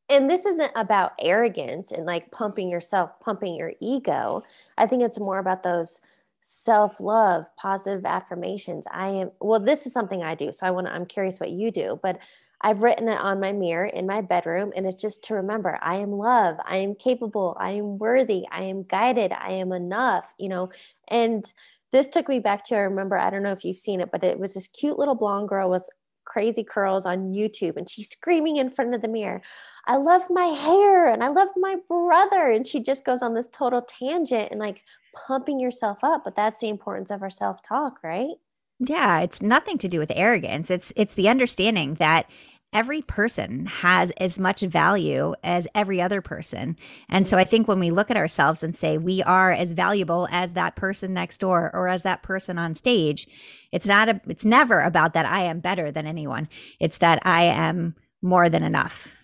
And 0.09 0.29
this 0.29 0.45
isn't 0.45 0.73
about 0.75 1.13
arrogance 1.21 1.93
and 1.93 2.05
like 2.05 2.33
pumping 2.33 2.69
yourself, 2.69 3.13
pumping 3.21 3.55
your 3.55 3.73
ego. 3.81 4.43
I 4.77 4.89
think 4.89 5.03
it's 5.03 5.21
more 5.21 5.39
about 5.39 5.63
those 5.63 6.01
self-love, 6.41 7.47
positive 7.57 8.05
affirmations. 8.05 8.87
I 8.91 9.09
am 9.09 9.31
well, 9.41 9.61
this 9.61 9.87
is 9.87 9.93
something 9.93 10.23
I 10.23 10.35
do. 10.35 10.51
So 10.53 10.67
I 10.67 10.73
want 10.73 10.89
to 10.89 10.93
I'm 10.93 11.07
curious 11.07 11.39
what 11.39 11.51
you 11.51 11.71
do, 11.71 12.01
but 12.03 12.19
I've 12.61 12.83
written 12.83 13.09
it 13.09 13.19
on 13.19 13.41
my 13.41 13.53
mirror 13.53 13.87
in 13.87 14.07
my 14.07 14.21
bedroom, 14.21 14.73
and 14.77 14.85
it's 14.85 15.01
just 15.01 15.25
to 15.25 15.35
remember 15.35 15.79
I 15.81 15.97
am 15.97 16.13
love, 16.13 16.57
I 16.65 16.79
am 16.79 16.95
capable, 16.95 17.57
I 17.59 17.73
am 17.73 17.99
worthy, 17.99 18.45
I 18.51 18.63
am 18.65 18.83
guided, 18.83 19.33
I 19.33 19.53
am 19.53 19.73
enough, 19.73 20.35
you 20.39 20.49
know. 20.49 20.71
And 21.09 21.45
this 21.93 22.09
took 22.09 22.29
me 22.29 22.39
back 22.39 22.65
to 22.65 22.77
I 22.77 22.81
remember, 22.81 23.19
I 23.19 23.31
don't 23.31 23.43
know 23.43 23.53
if 23.53 23.65
you've 23.65 23.77
seen 23.77 24.01
it, 24.01 24.11
but 24.13 24.25
it 24.25 24.39
was 24.39 24.55
this 24.55 24.69
cute 24.69 24.99
little 24.99 25.15
blonde 25.15 25.49
girl 25.49 25.71
with 25.71 25.89
crazy 26.31 26.63
curls 26.63 27.07
on 27.07 27.29
YouTube 27.29 27.77
and 27.77 27.91
she's 27.91 28.09
screaming 28.09 28.57
in 28.57 28.71
front 28.71 28.95
of 28.95 29.03
the 29.03 29.09
mirror, 29.09 29.43
I 29.87 29.97
love 29.97 30.23
my 30.31 30.45
hair 30.45 31.13
and 31.13 31.25
I 31.25 31.29
love 31.29 31.49
my 31.57 31.77
brother. 31.89 32.51
And 32.51 32.67
she 32.67 32.81
just 32.81 33.05
goes 33.05 33.23
on 33.23 33.35
this 33.35 33.49
total 33.49 33.83
tangent 33.83 34.49
and 34.53 34.61
like 34.61 34.83
pumping 35.27 35.59
yourself 35.59 35.99
up. 36.03 36.23
But 36.25 36.37
that's 36.37 36.61
the 36.61 36.69
importance 36.69 37.11
of 37.11 37.23
our 37.23 37.31
self 37.31 37.63
talk, 37.63 37.99
right? 38.05 38.37
Yeah, 38.81 39.21
it's 39.21 39.43
nothing 39.43 39.77
to 39.79 39.89
do 39.89 39.99
with 39.99 40.11
arrogance. 40.15 40.71
It's 40.71 40.93
it's 40.97 41.15
the 41.15 41.29
understanding 41.29 41.95
that 41.95 42.27
every 42.73 43.03
person 43.03 43.67
has 43.67 44.11
as 44.13 44.39
much 44.39 44.61
value 44.61 45.35
as 45.43 45.69
every 45.75 46.01
other 46.01 46.23
person. 46.23 46.77
And 47.09 47.27
so 47.29 47.37
I 47.37 47.45
think 47.45 47.69
when 47.69 47.81
we 47.81 47.91
look 47.91 48.11
at 48.11 48.17
ourselves 48.17 48.63
and 48.63 48.75
say 48.75 48.97
we 48.97 49.23
are 49.23 49.53
as 49.53 49.73
valuable 49.73 50.29
as 50.31 50.55
that 50.55 50.77
person 50.77 51.13
next 51.13 51.39
door 51.39 51.71
or 51.75 51.89
as 51.89 52.03
that 52.03 52.23
person 52.23 52.59
on 52.59 52.75
stage, 52.75 53.27
it's 53.73 53.89
not 53.89 54.09
a, 54.09 54.21
it's 54.29 54.45
never 54.45 54.81
about 54.81 55.15
that 55.15 55.27
I 55.27 55.43
am 55.43 55.61
better 55.61 55.91
than 55.91 56.07
anyone. 56.07 56.49
It's 56.79 56.99
that 56.99 57.21
I 57.27 57.43
am 57.43 57.97
more 58.23 58.49
than 58.49 58.63
enough. 58.63 59.15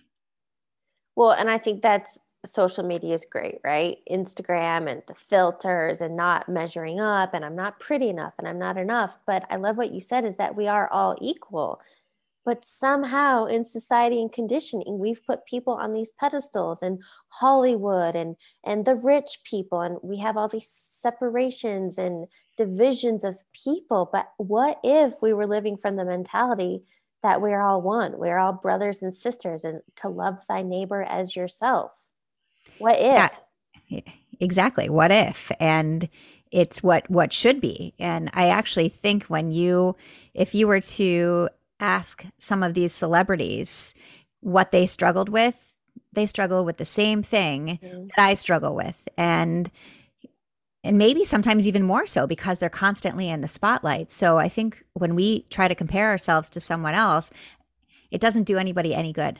Well, 1.15 1.31
and 1.31 1.49
I 1.49 1.57
think 1.57 1.81
that's 1.81 2.19
social 2.47 2.83
media 2.83 3.13
is 3.13 3.25
great, 3.25 3.59
right? 3.63 3.97
Instagram 4.09 4.89
and 4.89 5.03
the 5.07 5.13
filters 5.13 6.01
and 6.01 6.15
not 6.15 6.49
measuring 6.49 6.99
up 6.99 7.33
and 7.33 7.45
I'm 7.45 7.55
not 7.55 7.79
pretty 7.79 8.09
enough 8.09 8.33
and 8.39 8.47
I'm 8.47 8.59
not 8.59 8.77
enough, 8.77 9.17
but 9.27 9.45
I 9.49 9.57
love 9.57 9.77
what 9.77 9.91
you 9.91 9.99
said 9.99 10.25
is 10.25 10.37
that 10.37 10.55
we 10.55 10.67
are 10.67 10.89
all 10.91 11.15
equal. 11.21 11.81
But 12.45 12.63
somehow 12.63 13.45
in 13.45 13.65
society 13.65 14.21
and 14.21 14.31
conditioning 14.31 14.99
we've 14.99 15.25
put 15.25 15.45
people 15.45 15.73
on 15.73 15.91
these 15.91 16.13
pedestals 16.13 16.81
and 16.81 17.03
hollywood 17.27 18.15
and 18.15 18.37
and 18.65 18.85
the 18.85 18.95
rich 18.95 19.39
people 19.43 19.81
and 19.81 19.97
we 20.01 20.17
have 20.19 20.37
all 20.37 20.47
these 20.47 20.69
separations 20.69 21.97
and 21.97 22.27
divisions 22.55 23.23
of 23.23 23.43
people. 23.53 24.09
But 24.11 24.31
what 24.37 24.79
if 24.83 25.15
we 25.21 25.33
were 25.33 25.47
living 25.47 25.75
from 25.75 25.97
the 25.97 26.05
mentality 26.05 26.83
that 27.21 27.41
we're 27.41 27.61
all 27.61 27.81
one? 27.81 28.17
We're 28.17 28.37
all 28.39 28.53
brothers 28.53 29.01
and 29.01 29.13
sisters 29.13 29.63
and 29.63 29.81
to 29.97 30.09
love 30.09 30.37
thy 30.47 30.61
neighbor 30.61 31.03
as 31.03 31.35
yourself 31.35 32.06
what 32.77 32.95
if 32.99 33.31
yeah, 33.87 34.01
exactly 34.39 34.89
what 34.89 35.11
if 35.11 35.51
and 35.59 36.09
it's 36.51 36.81
what 36.81 37.09
what 37.09 37.33
should 37.33 37.59
be 37.59 37.93
and 37.99 38.29
i 38.33 38.47
actually 38.47 38.89
think 38.89 39.23
when 39.25 39.51
you 39.51 39.95
if 40.33 40.55
you 40.55 40.67
were 40.67 40.81
to 40.81 41.49
ask 41.79 42.25
some 42.37 42.63
of 42.63 42.73
these 42.73 42.93
celebrities 42.93 43.93
what 44.41 44.71
they 44.71 44.85
struggled 44.85 45.29
with, 45.29 45.75
they 46.13 46.25
struggle 46.25 46.65
with 46.65 46.77
the 46.77 46.85
same 46.85 47.23
thing 47.23 47.79
mm-hmm. 47.81 48.07
that 48.15 48.29
I 48.29 48.33
struggle 48.33 48.75
with. 48.75 49.07
And 49.17 49.69
and 50.83 50.97
maybe 50.97 51.25
sometimes 51.25 51.67
even 51.67 51.83
more 51.83 52.05
so 52.05 52.25
because 52.25 52.59
they're 52.59 52.69
constantly 52.69 53.29
in 53.29 53.41
the 53.41 53.47
spotlight. 53.47 54.11
So 54.11 54.37
I 54.37 54.47
think 54.47 54.85
when 54.93 55.15
we 55.15 55.41
try 55.49 55.67
to 55.67 55.75
compare 55.75 56.09
ourselves 56.09 56.49
to 56.51 56.61
someone 56.61 56.93
else, 56.93 57.29
it 58.09 58.21
doesn't 58.21 58.43
do 58.43 58.57
anybody 58.57 58.93
any 58.93 59.11
good. 59.11 59.39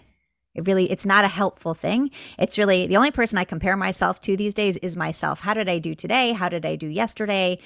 It 0.58 0.68
really 0.68 0.92
it's 0.92 1.06
not 1.06 1.24
a 1.24 1.30
helpful 1.30 1.74
thing. 1.74 2.12
It's 2.38 2.58
really 2.58 2.88
the 2.88 2.98
only 2.98 3.12
person 3.12 3.38
I 3.38 3.46
compare 3.46 3.78
myself 3.78 4.20
to 4.22 4.36
these 4.36 4.54
days 4.54 4.76
is 4.78 4.98
myself. 4.98 5.42
How 5.42 5.54
did 5.54 5.70
I 5.70 5.78
do 5.78 5.96
today? 5.96 6.34
How 6.34 6.50
did 6.50 6.66
I 6.66 6.76
do 6.76 6.88
yesterday? 6.88 7.60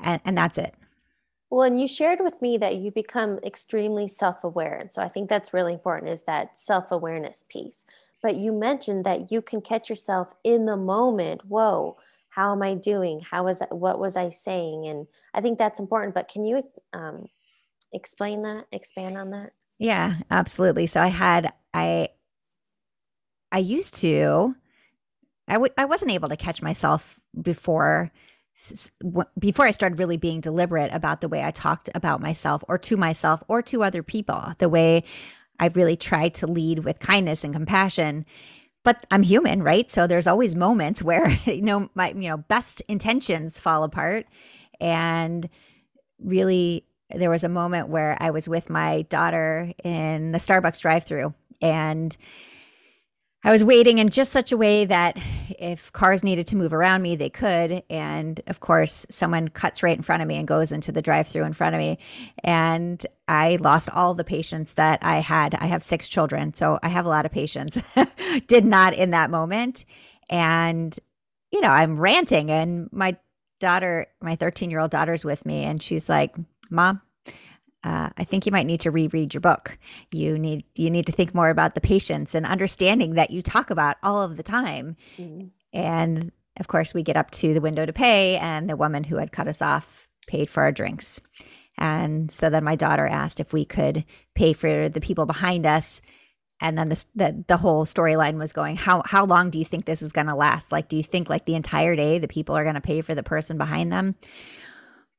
And, 0.00 0.20
and 0.24 0.36
that's 0.36 0.58
it. 0.58 0.74
Well, 1.50 1.62
and 1.62 1.80
you 1.80 1.86
shared 1.86 2.20
with 2.20 2.40
me 2.40 2.58
that 2.58 2.76
you 2.76 2.90
become 2.90 3.38
extremely 3.44 4.08
self 4.08 4.42
aware. 4.42 4.76
And 4.78 4.90
so 4.90 5.02
I 5.02 5.08
think 5.08 5.28
that's 5.28 5.52
really 5.52 5.74
important 5.74 6.10
is 6.10 6.22
that 6.22 6.58
self 6.58 6.90
awareness 6.90 7.44
piece. 7.48 7.84
But 8.22 8.36
you 8.36 8.52
mentioned 8.52 9.04
that 9.04 9.30
you 9.30 9.42
can 9.42 9.60
catch 9.60 9.90
yourself 9.90 10.32
in 10.44 10.66
the 10.66 10.76
moment. 10.76 11.42
Whoa, 11.46 11.96
how 12.30 12.52
am 12.52 12.62
I 12.62 12.74
doing? 12.74 13.20
How 13.20 13.44
was 13.44 13.62
what 13.70 13.98
was 13.98 14.16
I 14.16 14.30
saying? 14.30 14.86
And 14.86 15.06
I 15.34 15.40
think 15.40 15.58
that's 15.58 15.80
important. 15.80 16.14
But 16.14 16.28
can 16.28 16.44
you 16.44 16.62
um, 16.92 17.26
explain 17.92 18.38
that, 18.40 18.66
expand 18.72 19.18
on 19.18 19.30
that? 19.30 19.50
Yeah, 19.78 20.16
absolutely. 20.30 20.86
So 20.86 21.00
I 21.00 21.08
had, 21.08 21.52
I, 21.72 22.10
I 23.52 23.58
used 23.58 23.94
to, 23.96 24.54
I 25.48 25.84
wasn't 25.84 26.12
able 26.12 26.28
to 26.28 26.36
catch 26.36 26.62
myself 26.62 27.20
before 27.40 28.12
before 29.38 29.66
I 29.66 29.70
started 29.70 29.98
really 29.98 30.18
being 30.18 30.40
deliberate 30.40 30.92
about 30.92 31.22
the 31.22 31.28
way 31.28 31.42
I 31.42 31.50
talked 31.50 31.88
about 31.94 32.20
myself 32.20 32.62
or 32.68 32.76
to 32.78 32.96
myself 32.96 33.42
or 33.48 33.62
to 33.62 33.82
other 33.82 34.02
people, 34.02 34.52
the 34.58 34.68
way 34.68 35.04
I 35.58 35.68
really 35.68 35.96
tried 35.96 36.34
to 36.34 36.46
lead 36.46 36.80
with 36.80 36.98
kindness 36.98 37.42
and 37.42 37.54
compassion. 37.54 38.26
But 38.84 39.06
I'm 39.10 39.22
human, 39.22 39.62
right? 39.62 39.90
So 39.90 40.06
there's 40.06 40.26
always 40.26 40.54
moments 40.54 41.02
where 41.02 41.30
you 41.46 41.62
know 41.62 41.88
my 41.94 42.10
you 42.10 42.28
know 42.28 42.36
best 42.36 42.82
intentions 42.88 43.58
fall 43.58 43.82
apart 43.82 44.26
and 44.80 45.48
really 46.18 46.84
there 47.14 47.30
was 47.30 47.44
a 47.44 47.48
moment 47.48 47.88
where 47.88 48.16
I 48.20 48.30
was 48.30 48.46
with 48.46 48.70
my 48.70 49.02
daughter 49.02 49.72
in 49.82 50.30
the 50.30 50.38
Starbucks 50.38 50.80
drive-through 50.80 51.34
and 51.60 52.16
I 53.42 53.52
was 53.52 53.64
waiting 53.64 53.98
in 53.98 54.10
just 54.10 54.32
such 54.32 54.52
a 54.52 54.56
way 54.56 54.84
that 54.84 55.16
if 55.58 55.90
cars 55.92 56.22
needed 56.22 56.46
to 56.48 56.56
move 56.56 56.74
around 56.74 57.00
me, 57.00 57.16
they 57.16 57.30
could. 57.30 57.82
And 57.88 58.40
of 58.46 58.60
course, 58.60 59.06
someone 59.08 59.48
cuts 59.48 59.82
right 59.82 59.96
in 59.96 60.02
front 60.02 60.20
of 60.20 60.28
me 60.28 60.36
and 60.36 60.46
goes 60.46 60.72
into 60.72 60.92
the 60.92 61.00
drive 61.00 61.26
through 61.26 61.44
in 61.44 61.54
front 61.54 61.74
of 61.74 61.78
me. 61.78 61.98
And 62.44 63.04
I 63.28 63.56
lost 63.56 63.88
all 63.90 64.12
the 64.12 64.24
patience 64.24 64.72
that 64.74 65.02
I 65.02 65.20
had. 65.20 65.54
I 65.54 65.66
have 65.66 65.82
six 65.82 66.08
children, 66.08 66.52
so 66.52 66.78
I 66.82 66.88
have 66.88 67.06
a 67.06 67.08
lot 67.08 67.24
of 67.24 67.32
patience. 67.32 67.78
Did 68.46 68.66
not 68.66 68.92
in 68.92 69.10
that 69.10 69.30
moment. 69.30 69.86
And, 70.28 70.98
you 71.50 71.62
know, 71.62 71.70
I'm 71.70 71.98
ranting, 71.98 72.50
and 72.50 72.88
my 72.92 73.16
daughter, 73.58 74.06
my 74.20 74.36
13 74.36 74.70
year 74.70 74.80
old 74.80 74.90
daughter's 74.90 75.24
with 75.24 75.46
me, 75.46 75.64
and 75.64 75.82
she's 75.82 76.08
like, 76.08 76.36
Mom, 76.68 77.00
uh, 77.82 78.10
I 78.16 78.24
think 78.24 78.44
you 78.44 78.52
might 78.52 78.66
need 78.66 78.80
to 78.80 78.90
reread 78.90 79.32
your 79.32 79.40
book. 79.40 79.78
You 80.12 80.38
need 80.38 80.64
you 80.74 80.90
need 80.90 81.06
to 81.06 81.12
think 81.12 81.34
more 81.34 81.48
about 81.48 81.74
the 81.74 81.80
patience 81.80 82.34
and 82.34 82.44
understanding 82.44 83.14
that 83.14 83.30
you 83.30 83.42
talk 83.42 83.70
about 83.70 83.96
all 84.02 84.22
of 84.22 84.36
the 84.36 84.42
time. 84.42 84.96
Mm-hmm. 85.16 85.48
And 85.72 86.32
of 86.58 86.68
course, 86.68 86.92
we 86.92 87.02
get 87.02 87.16
up 87.16 87.30
to 87.32 87.54
the 87.54 87.60
window 87.60 87.86
to 87.86 87.92
pay, 87.92 88.36
and 88.36 88.68
the 88.68 88.76
woman 88.76 89.04
who 89.04 89.16
had 89.16 89.32
cut 89.32 89.48
us 89.48 89.62
off 89.62 90.08
paid 90.26 90.50
for 90.50 90.62
our 90.62 90.72
drinks. 90.72 91.20
And 91.78 92.30
so 92.30 92.50
then 92.50 92.64
my 92.64 92.76
daughter 92.76 93.06
asked 93.06 93.40
if 93.40 93.54
we 93.54 93.64
could 93.64 94.04
pay 94.34 94.52
for 94.52 94.90
the 94.90 95.00
people 95.00 95.24
behind 95.24 95.64
us. 95.64 96.02
And 96.60 96.76
then 96.76 96.90
the 96.90 97.04
the, 97.14 97.44
the 97.48 97.56
whole 97.56 97.86
storyline 97.86 98.36
was 98.36 98.52
going 98.52 98.76
how 98.76 99.02
how 99.06 99.24
long 99.24 99.48
do 99.48 99.58
you 99.58 99.64
think 99.64 99.86
this 99.86 100.02
is 100.02 100.12
going 100.12 100.26
to 100.26 100.34
last? 100.34 100.70
Like, 100.70 100.90
do 100.90 100.98
you 100.98 101.02
think 101.02 101.30
like 101.30 101.46
the 101.46 101.54
entire 101.54 101.96
day 101.96 102.18
the 102.18 102.28
people 102.28 102.54
are 102.54 102.64
going 102.64 102.74
to 102.74 102.82
pay 102.82 103.00
for 103.00 103.14
the 103.14 103.22
person 103.22 103.56
behind 103.56 103.90
them? 103.90 104.16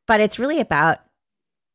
But 0.06 0.20
it's 0.20 0.38
really 0.38 0.60
about 0.60 1.00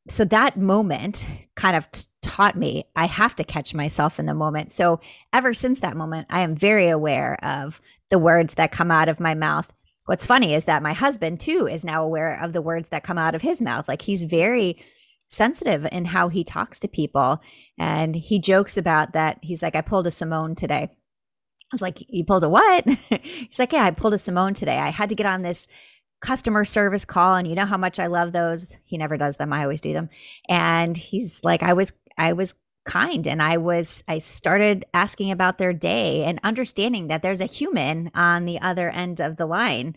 so 0.09 0.25
that 0.27 0.57
moment 0.57 1.27
kind 1.55 1.77
of 1.77 1.91
t- 1.91 2.05
taught 2.23 2.57
me 2.57 2.85
I 2.95 3.07
have 3.07 3.35
to 3.37 3.45
catch 3.45 3.75
myself 3.75 4.19
in 4.19 4.27
the 4.27 4.35
moment. 4.35 4.73
So 4.73 5.01
ever 5.33 5.55
since 5.55 5.81
that 5.81 5.97
moment, 5.97 6.27
I 6.31 6.41
am 6.41 6.55
very 6.55 6.89
aware 6.89 7.43
of 7.45 7.81
the 8.11 8.19
words 8.19 8.55
that 8.55 8.73
come 8.73 8.91
out 8.91 9.09
of 9.09 9.21
my 9.21 9.35
mouth. 9.35 9.73
What's 10.05 10.27
funny 10.27 10.55
is 10.55 10.67
that 10.67 10.83
my 10.83 10.93
husband 10.93 11.41
too 11.41 11.67
is 11.67 11.85
now 11.85 12.05
aware 12.05 12.41
of 12.41 12.53
the 12.53 12.63
words 12.63 12.91
that 12.91 13.03
come 13.03 13.19
out 13.19 13.35
of 13.35 13.43
his 13.43 13.61
mouth. 13.61 13.89
Like 13.89 14.03
he's 14.03 14.23
very 14.23 14.79
sensitive 15.29 15.87
in 15.91 16.07
how 16.07 16.29
he 16.29 16.45
talks 16.45 16.79
to 16.81 16.89
people. 16.89 17.41
And 17.79 18.15
he 18.15 18.39
jokes 18.39 18.77
about 18.77 19.13
that. 19.13 19.39
He's 19.43 19.63
like, 19.63 19.77
I 19.77 19.81
pulled 19.81 20.07
a 20.07 20.11
Simone 20.11 20.55
today. 20.55 20.89
I 20.93 21.73
was 21.73 21.83
like, 21.83 22.05
You 22.09 22.25
pulled 22.25 22.45
a 22.45 22.49
what? 22.49 22.87
he's 23.23 23.59
like, 23.59 23.73
Yeah, 23.73 23.85
I 23.85 23.91
pulled 23.91 24.15
a 24.15 24.19
Simone 24.19 24.55
today. 24.55 24.79
I 24.79 24.91
had 24.91 25.09
to 25.09 25.15
get 25.15 25.27
on 25.27 25.43
this 25.43 25.67
customer 26.21 26.65
service 26.65 27.05
call 27.05 27.37
and 27.37 27.47
you 27.47 27.55
know 27.55 27.67
how 27.67 27.77
much 27.77 27.99
I 27.99 28.07
love 28.07 28.33
those. 28.33 28.67
He 28.85 28.97
never 28.97 29.17
does 29.17 29.37
them. 29.37 29.53
I 29.53 29.63
always 29.63 29.81
do 29.81 29.93
them. 29.93 30.09
And 30.49 30.97
he's 30.97 31.43
like 31.45 31.63
I 31.63 31.73
was 31.73 31.93
I 32.19 32.33
was 32.33 32.55
kind 32.85 33.27
and 33.27 33.43
I 33.43 33.59
was 33.59 34.03
I 34.09 34.19
started 34.19 34.85
asking 34.95 35.31
about 35.31 35.59
their 35.59 35.73
day 35.73 36.25
and 36.25 36.41
understanding 36.43 37.09
that 37.09 37.23
there's 37.23 37.41
a 37.41 37.47
human 37.47 38.11
on 38.15 38.45
the 38.45 38.61
other 38.61 38.91
end 38.91 39.21
of 39.21 39.37
the 39.37 39.47
line. 39.47 39.97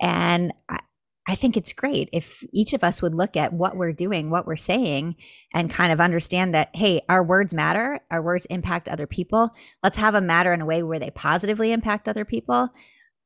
And 0.00 0.52
I, 0.68 0.80
I 1.28 1.34
think 1.36 1.56
it's 1.56 1.72
great 1.72 2.08
if 2.12 2.42
each 2.52 2.72
of 2.72 2.82
us 2.82 3.02
would 3.02 3.14
look 3.14 3.36
at 3.36 3.52
what 3.52 3.76
we're 3.76 3.92
doing, 3.92 4.30
what 4.30 4.46
we're 4.46 4.56
saying, 4.56 5.14
and 5.54 5.70
kind 5.70 5.92
of 5.92 6.00
understand 6.00 6.54
that, 6.54 6.74
hey, 6.74 7.02
our 7.08 7.22
words 7.22 7.54
matter. 7.54 8.00
Our 8.10 8.20
words 8.20 8.46
impact 8.46 8.88
other 8.88 9.06
people. 9.06 9.50
Let's 9.82 9.98
have 9.98 10.14
them 10.14 10.26
matter 10.26 10.52
in 10.52 10.60
a 10.60 10.66
way 10.66 10.82
where 10.82 10.98
they 10.98 11.10
positively 11.10 11.70
impact 11.70 12.08
other 12.08 12.24
people. 12.24 12.70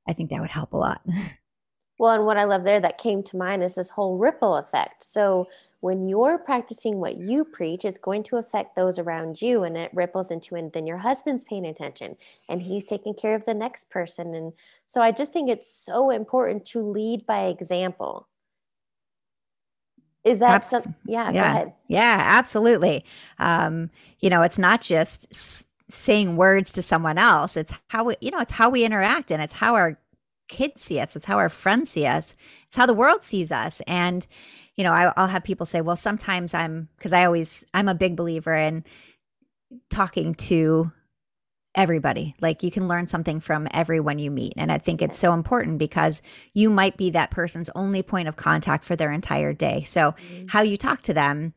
I 0.06 0.12
think 0.12 0.28
that 0.30 0.40
would 0.40 0.50
help 0.50 0.72
a 0.74 0.76
lot. 0.76 1.00
Well, 1.98 2.12
and 2.12 2.26
what 2.26 2.36
I 2.36 2.44
love 2.44 2.64
there 2.64 2.80
that 2.80 2.98
came 2.98 3.22
to 3.24 3.36
mind 3.36 3.62
is 3.62 3.76
this 3.76 3.90
whole 3.90 4.18
ripple 4.18 4.56
effect. 4.56 5.04
So 5.04 5.48
when 5.80 6.08
you're 6.08 6.38
practicing 6.38 6.98
what 6.98 7.16
you 7.18 7.44
preach, 7.44 7.84
it's 7.84 7.98
going 7.98 8.24
to 8.24 8.36
affect 8.36 8.74
those 8.74 8.98
around 8.98 9.40
you 9.42 9.62
and 9.64 9.76
it 9.76 9.92
ripples 9.94 10.30
into 10.30 10.56
and 10.56 10.72
then 10.72 10.86
your 10.86 10.98
husband's 10.98 11.44
paying 11.44 11.66
attention 11.66 12.16
and 12.48 12.62
he's 12.62 12.84
taking 12.84 13.14
care 13.14 13.34
of 13.34 13.44
the 13.44 13.54
next 13.54 13.90
person. 13.90 14.34
And 14.34 14.52
so 14.86 15.02
I 15.02 15.12
just 15.12 15.32
think 15.32 15.48
it's 15.50 15.70
so 15.70 16.10
important 16.10 16.64
to 16.66 16.80
lead 16.80 17.26
by 17.26 17.46
example. 17.46 18.28
Is 20.24 20.40
that 20.40 20.52
Abs- 20.54 20.68
some, 20.68 20.94
yeah, 21.06 21.32
yeah, 21.32 21.60
Yeah, 21.88 22.16
absolutely. 22.18 23.04
Um, 23.38 23.90
you 24.20 24.30
know, 24.30 24.42
it's 24.42 24.58
not 24.58 24.80
just 24.80 25.28
s- 25.32 25.64
saying 25.90 26.36
words 26.36 26.72
to 26.72 26.82
someone 26.82 27.18
else. 27.18 27.56
It's 27.56 27.74
how 27.88 28.04
we, 28.04 28.16
you 28.20 28.30
know, 28.30 28.40
it's 28.40 28.52
how 28.52 28.70
we 28.70 28.84
interact 28.84 29.30
and 29.30 29.42
it's 29.42 29.54
how 29.54 29.74
our 29.74 29.98
kids 30.54 30.82
see 30.82 31.00
us. 31.00 31.16
It's 31.16 31.26
how 31.26 31.38
our 31.38 31.48
friends 31.48 31.90
see 31.90 32.06
us. 32.06 32.36
It's 32.68 32.76
how 32.76 32.86
the 32.86 32.94
world 32.94 33.24
sees 33.24 33.50
us. 33.50 33.82
And, 33.88 34.24
you 34.76 34.84
know, 34.84 34.92
I, 34.92 35.12
will 35.16 35.26
have 35.26 35.42
people 35.42 35.66
say, 35.66 35.80
well, 35.80 35.96
sometimes 35.96 36.54
I'm, 36.54 36.88
because 36.96 37.12
I 37.12 37.24
always, 37.24 37.64
I'm 37.74 37.88
a 37.88 37.94
big 37.94 38.14
believer 38.14 38.54
in 38.54 38.84
talking 39.90 40.34
to 40.36 40.92
everybody. 41.74 42.36
Like 42.40 42.62
you 42.62 42.70
can 42.70 42.86
learn 42.86 43.08
something 43.08 43.40
from 43.40 43.66
everyone 43.72 44.20
you 44.20 44.30
meet. 44.30 44.52
And 44.56 44.70
I 44.70 44.78
think 44.78 45.02
it's 45.02 45.18
so 45.18 45.32
important 45.32 45.78
because 45.78 46.22
you 46.52 46.70
might 46.70 46.96
be 46.96 47.10
that 47.10 47.32
person's 47.32 47.68
only 47.74 48.02
point 48.02 48.28
of 48.28 48.36
contact 48.36 48.84
for 48.84 48.94
their 48.94 49.10
entire 49.10 49.52
day. 49.52 49.82
So 49.82 50.12
mm-hmm. 50.12 50.44
how 50.48 50.62
you 50.62 50.76
talk 50.76 51.02
to 51.02 51.14
them 51.14 51.52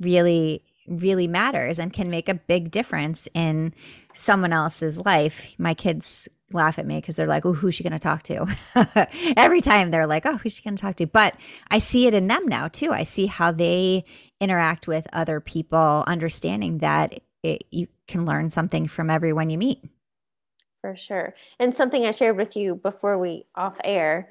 really, 0.00 0.64
really 0.88 1.28
matters 1.28 1.78
and 1.78 1.92
can 1.92 2.10
make 2.10 2.28
a 2.28 2.34
big 2.34 2.72
difference 2.72 3.28
in 3.32 3.74
someone 4.12 4.52
else's 4.52 4.98
life. 5.04 5.54
My 5.56 5.72
kids 5.72 6.28
laugh 6.52 6.78
at 6.78 6.86
me 6.86 6.96
because 6.96 7.14
they're 7.14 7.26
like, 7.26 7.46
oh, 7.46 7.52
who's 7.52 7.74
she 7.74 7.84
going 7.84 7.92
to 7.92 7.98
talk 7.98 8.22
to? 8.24 8.46
Every 9.36 9.60
time 9.60 9.90
they're 9.90 10.06
like, 10.06 10.26
oh, 10.26 10.36
who's 10.36 10.54
she 10.54 10.62
going 10.62 10.76
to 10.76 10.80
talk 10.80 10.96
to? 10.96 11.06
But 11.06 11.36
I 11.70 11.78
see 11.78 12.06
it 12.06 12.14
in 12.14 12.26
them 12.26 12.46
now 12.46 12.68
too. 12.68 12.92
I 12.92 13.04
see 13.04 13.26
how 13.26 13.52
they 13.52 14.04
interact 14.40 14.88
with 14.88 15.06
other 15.12 15.40
people, 15.40 16.04
understanding 16.06 16.78
that 16.78 17.20
it, 17.42 17.64
you 17.70 17.88
can 18.08 18.24
learn 18.24 18.50
something 18.50 18.86
from 18.86 19.10
everyone 19.10 19.50
you 19.50 19.58
meet. 19.58 19.82
For 20.80 20.96
sure. 20.96 21.34
And 21.58 21.74
something 21.74 22.06
I 22.06 22.10
shared 22.10 22.36
with 22.36 22.56
you 22.56 22.74
before 22.74 23.18
we 23.18 23.46
off 23.54 23.78
air 23.84 24.30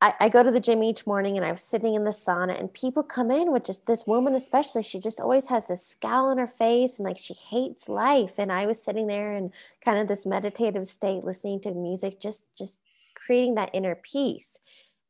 I, 0.00 0.14
I, 0.20 0.28
go 0.28 0.44
to 0.44 0.50
the 0.50 0.60
gym 0.60 0.82
each 0.82 1.06
morning 1.08 1.36
and 1.36 1.44
I 1.44 1.50
was 1.50 1.60
sitting 1.60 1.94
in 1.94 2.04
the 2.04 2.10
sauna 2.10 2.58
and 2.58 2.72
people 2.72 3.02
come 3.02 3.32
in 3.32 3.50
with 3.50 3.64
just 3.64 3.86
this 3.86 4.06
woman, 4.06 4.34
especially, 4.34 4.84
she 4.84 5.00
just 5.00 5.20
always 5.20 5.46
has 5.48 5.66
this 5.66 5.84
scowl 5.84 6.26
on 6.26 6.38
her 6.38 6.46
face 6.46 6.98
and 6.98 7.06
like 7.06 7.18
she 7.18 7.34
hates 7.34 7.88
life. 7.88 8.34
And 8.38 8.52
I 8.52 8.66
was 8.66 8.82
sitting 8.82 9.08
there 9.08 9.34
in 9.34 9.52
kind 9.84 9.98
of 9.98 10.06
this 10.06 10.24
meditative 10.24 10.86
state, 10.86 11.24
listening 11.24 11.60
to 11.62 11.72
music, 11.72 12.20
just, 12.20 12.44
just 12.56 12.78
creating 13.16 13.56
that 13.56 13.70
inner 13.72 13.96
peace. 13.96 14.60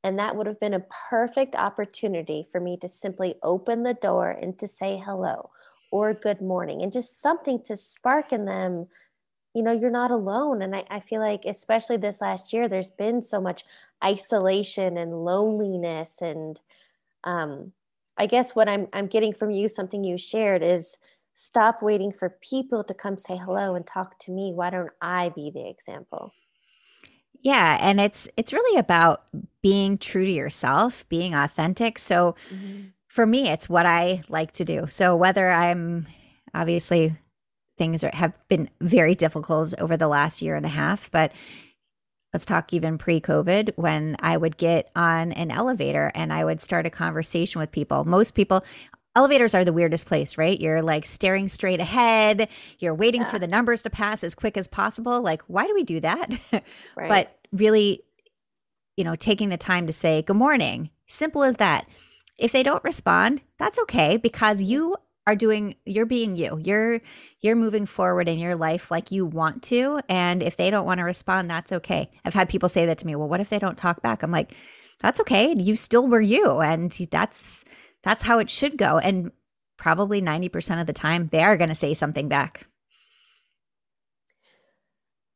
And 0.04 0.18
that 0.18 0.37
would 0.37 0.47
have 0.47 0.61
been 0.61 0.75
a 0.75 0.87
perfect 1.11 1.54
opportunity 1.54 2.47
for 2.50 2.61
me 2.61 2.78
to 2.78 2.88
simply 2.88 3.35
open 3.42 3.83
the 3.83 3.95
door 3.95 4.30
and 4.30 4.59
to 4.59 4.66
say 4.66 5.02
hello 5.04 5.50
or 5.90 6.14
good 6.14 6.40
morning 6.40 6.83
and 6.83 6.92
just 6.92 7.21
something 7.21 7.62
to 7.62 7.76
spark 7.76 8.33
in 8.33 8.45
them 8.45 8.87
you 9.55 9.62
know 9.62 9.73
you're 9.73 9.90
not 9.90 10.11
alone 10.11 10.62
and 10.62 10.76
I, 10.76 10.85
I, 10.90 11.00
feel 11.00 11.21
like 11.21 11.45
especially 11.47 11.97
this 11.97 12.21
last 12.21 12.52
year 12.52 12.69
there's 12.69 12.90
been 12.90 13.23
so 13.23 13.40
much 13.40 13.64
isolation 14.05 14.97
and 14.97 15.25
loneliness 15.25 16.17
and 16.21 16.61
um, 17.25 17.73
i 18.17 18.26
guess 18.26 18.55
what 18.55 18.69
I'm, 18.69 18.88
I'm 18.93 19.07
getting 19.07 19.33
from 19.33 19.50
you 19.50 19.69
something 19.69 20.05
you 20.05 20.19
shared 20.19 20.62
is 20.62 20.99
stop 21.40 21.83
waiting 21.83 22.11
for 22.11 22.31
people 22.40 22.83
to 22.83 22.93
come 22.93 23.17
say 23.17 23.37
hello 23.37 23.76
and 23.76 23.87
talk 23.87 24.19
to 24.19 24.33
me. 24.33 24.52
Why 24.52 24.71
don't 24.71 24.90
i 25.00 25.28
be 25.28 25.52
the 25.55 25.69
example? 25.69 26.33
Yeah 27.40 27.78
and 27.81 28.00
it's 28.00 28.28
it's 28.37 28.52
really 28.52 28.76
about 28.76 29.23
being 29.62 29.99
true 29.99 30.25
to 30.25 30.31
yourself 30.31 31.09
being 31.09 31.35
authentic. 31.35 31.97
So 32.00 32.35
mm-hmm. 32.52 32.88
for 33.07 33.25
me 33.25 33.49
it's 33.49 33.69
what 33.69 33.87
i 33.87 34.23
like 34.28 34.50
to 34.52 34.64
do. 34.64 34.88
So 34.90 35.14
whether 35.14 35.52
i'm 35.52 36.09
obviously 36.52 37.12
things 37.78 38.04
are, 38.04 38.11
have 38.14 38.32
been 38.49 38.68
very 38.80 39.14
difficult 39.14 39.75
over 39.78 39.97
the 39.97 40.08
last 40.08 40.42
year 40.42 40.56
and 40.56 40.66
a 40.66 40.70
half. 40.70 41.11
But 41.11 41.32
let's 42.32 42.44
talk 42.44 42.73
even 42.73 42.99
pre 42.99 43.20
COVID 43.20 43.73
when 43.76 44.16
I 44.20 44.37
would 44.37 44.56
get 44.56 44.90
on 44.94 45.32
an 45.32 45.50
elevator 45.50 46.11
and 46.14 46.32
I 46.32 46.44
would 46.44 46.61
start 46.61 46.87
a 46.87 46.90
conversation 46.90 47.61
with 47.61 47.73
people. 47.73 48.04
Most 48.04 48.35
people, 48.35 48.64
elevators 49.16 49.54
are 49.54 49.64
the 49.64 49.73
weirdest 49.73 50.06
place, 50.06 50.37
right? 50.37 50.61
You're 50.61 50.82
like 50.82 51.06
staring 51.06 51.49
straight 51.49 51.80
ahead, 51.80 52.49
you're 52.78 52.94
waiting 52.94 53.23
yeah. 53.23 53.30
for 53.30 53.38
the 53.38 53.47
numbers 53.47 53.82
to 53.82 53.90
pass 53.90 54.23
as 54.23 54.35
quick 54.35 54.56
as 54.56 54.66
possible. 54.66 55.20
Like, 55.20 55.42
why 55.47 55.66
do 55.66 55.75
we 55.75 55.85
do 55.85 56.00
that? 56.00 56.32
Right. 56.97 57.08
but 57.08 57.38
really, 57.52 58.02
you 58.97 59.04
know, 59.04 59.14
taking 59.14 59.49
the 59.49 59.56
time 59.56 59.87
to 59.87 59.92
say 59.92 60.23
good 60.23 60.37
morning, 60.37 60.90
simple 61.06 61.42
as 61.44 61.56
that. 61.56 61.88
If 62.37 62.52
they 62.52 62.62
don't 62.62 62.82
respond, 62.85 63.42
that's 63.58 63.78
okay 63.80 64.16
because 64.16 64.62
you 64.62 64.97
are 65.28 65.37
doing 65.37 65.76
you're 65.85 66.06
being 66.06 66.37
you. 66.37 66.58
You're 66.58 67.02
you're 67.42 67.54
moving 67.54 67.85
forward 67.85 68.28
in 68.28 68.38
your 68.38 68.56
life 68.56 68.90
like 68.90 69.12
you 69.12 69.26
want 69.26 69.62
to 69.64 70.00
and 70.08 70.42
if 70.42 70.56
they 70.56 70.70
don't 70.70 70.87
want 70.87 70.99
to 70.99 71.04
respond 71.04 71.50
that's 71.50 71.70
okay. 71.70 72.11
I've 72.25 72.32
had 72.32 72.49
people 72.49 72.70
say 72.70 72.87
that 72.87 72.97
to 72.99 73.06
me 73.06 73.14
well 73.14 73.28
what 73.28 73.40
if 73.40 73.50
they 73.50 73.58
don't 73.58 73.76
talk 73.76 74.00
back? 74.00 74.23
I'm 74.23 74.30
like 74.30 74.54
that's 75.00 75.20
okay. 75.20 75.54
You 75.54 75.76
still 75.76 76.08
were 76.08 76.23
you 76.23 76.61
and 76.61 76.90
that's 77.11 77.66
that's 78.02 78.23
how 78.23 78.38
it 78.38 78.49
should 78.49 78.78
go. 78.78 78.99
And 78.99 79.30
probably 79.76 80.23
90% 80.23 80.80
of 80.80 80.87
the 80.87 80.92
time 80.94 81.26
they 81.26 81.42
are 81.42 81.58
going 81.58 81.68
to 81.68 81.75
say 81.75 81.92
something 81.92 82.26
back 82.26 82.66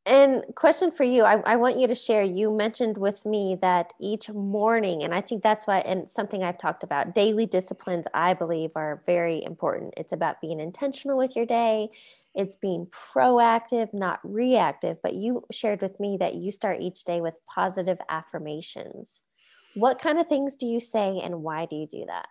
and 0.05 0.43
question 0.55 0.91
for 0.91 1.03
you 1.03 1.23
I, 1.23 1.41
I, 1.45 1.55
want 1.55 1.77
you 1.77 1.87
to 1.87 1.95
share 1.95 2.23
you 2.23 2.51
mentioned 2.51 2.97
with 2.97 3.25
me 3.25 3.57
that 3.61 3.93
each 4.01 4.29
morning 4.29 5.01
and 5.01 5.15
i 5.15 5.21
think 5.21 5.41
that's 5.43 5.65
why 5.65 5.79
and 5.79 6.09
something 6.09 6.43
i've 6.43 6.57
talked 6.57 6.83
about 6.83 7.15
daily 7.15 7.45
disciplines 7.45 8.05
i 8.13 8.33
believe 8.33 8.71
are 8.75 9.01
very 9.05 9.43
important. 9.43 9.93
It's 9.97 10.13
about 10.13 10.41
being 10.41 10.59
intentional 10.59 11.17
with 11.17 11.35
your 11.35 11.45
day. 11.45 11.89
It's 12.35 12.55
being 12.55 12.87
proactive 12.87 13.93
not 13.93 14.19
reactive. 14.23 14.97
But 15.01 15.13
you 15.15 15.43
shared 15.51 15.81
with 15.81 15.99
me 15.99 16.17
that 16.19 16.35
you 16.35 16.51
start 16.51 16.81
each 16.81 17.03
day 17.03 17.21
with 17.21 17.35
positive 17.53 17.99
affirmations. 18.09 19.21
What 19.75 19.99
kind 19.99 20.19
of 20.19 20.27
things 20.27 20.55
do 20.55 20.67
you 20.67 20.79
say 20.79 21.19
and 21.23 21.43
why 21.43 21.65
do 21.65 21.75
you 21.75 21.87
do 21.87 22.05
that 22.07 22.27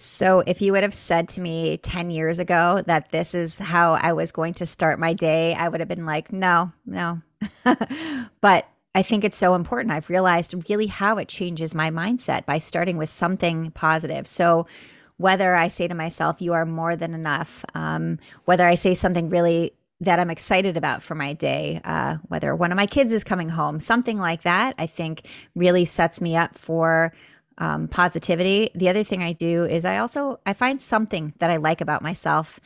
so, 0.00 0.44
if 0.46 0.62
you 0.62 0.70
would 0.70 0.84
have 0.84 0.94
said 0.94 1.28
to 1.30 1.40
me 1.40 1.76
10 1.78 2.12
years 2.12 2.38
ago 2.38 2.82
that 2.86 3.10
this 3.10 3.34
is 3.34 3.58
how 3.58 3.94
I 3.94 4.12
was 4.12 4.30
going 4.30 4.54
to 4.54 4.64
start 4.64 5.00
my 5.00 5.12
day, 5.12 5.54
I 5.54 5.68
would 5.68 5.80
have 5.80 5.88
been 5.88 6.06
like, 6.06 6.32
no, 6.32 6.70
no. 6.86 7.20
but 8.40 8.68
I 8.94 9.02
think 9.02 9.24
it's 9.24 9.36
so 9.36 9.56
important. 9.56 9.90
I've 9.90 10.08
realized 10.08 10.70
really 10.70 10.86
how 10.86 11.18
it 11.18 11.26
changes 11.26 11.74
my 11.74 11.90
mindset 11.90 12.46
by 12.46 12.58
starting 12.58 12.96
with 12.96 13.08
something 13.08 13.72
positive. 13.72 14.28
So, 14.28 14.68
whether 15.16 15.56
I 15.56 15.66
say 15.66 15.88
to 15.88 15.96
myself, 15.96 16.40
you 16.40 16.52
are 16.52 16.64
more 16.64 16.94
than 16.94 17.12
enough, 17.12 17.64
um, 17.74 18.20
whether 18.44 18.66
I 18.66 18.76
say 18.76 18.94
something 18.94 19.28
really 19.28 19.72
that 20.00 20.20
I'm 20.20 20.30
excited 20.30 20.76
about 20.76 21.02
for 21.02 21.16
my 21.16 21.32
day, 21.32 21.80
uh, 21.82 22.18
whether 22.28 22.54
one 22.54 22.70
of 22.70 22.76
my 22.76 22.86
kids 22.86 23.12
is 23.12 23.24
coming 23.24 23.48
home, 23.48 23.80
something 23.80 24.20
like 24.20 24.42
that, 24.42 24.76
I 24.78 24.86
think 24.86 25.22
really 25.56 25.84
sets 25.84 26.20
me 26.20 26.36
up 26.36 26.56
for 26.56 27.12
um, 27.58 27.88
positivity. 27.88 28.70
The 28.74 28.88
other 28.88 29.04
thing 29.04 29.22
I 29.22 29.32
do 29.32 29.64
is 29.64 29.84
I 29.84 29.98
also 29.98 30.40
I 30.46 30.52
find 30.52 30.80
something 30.80 31.34
that 31.38 31.50
I 31.50 31.56
like 31.56 31.80
about 31.80 32.02
myself 32.02 32.60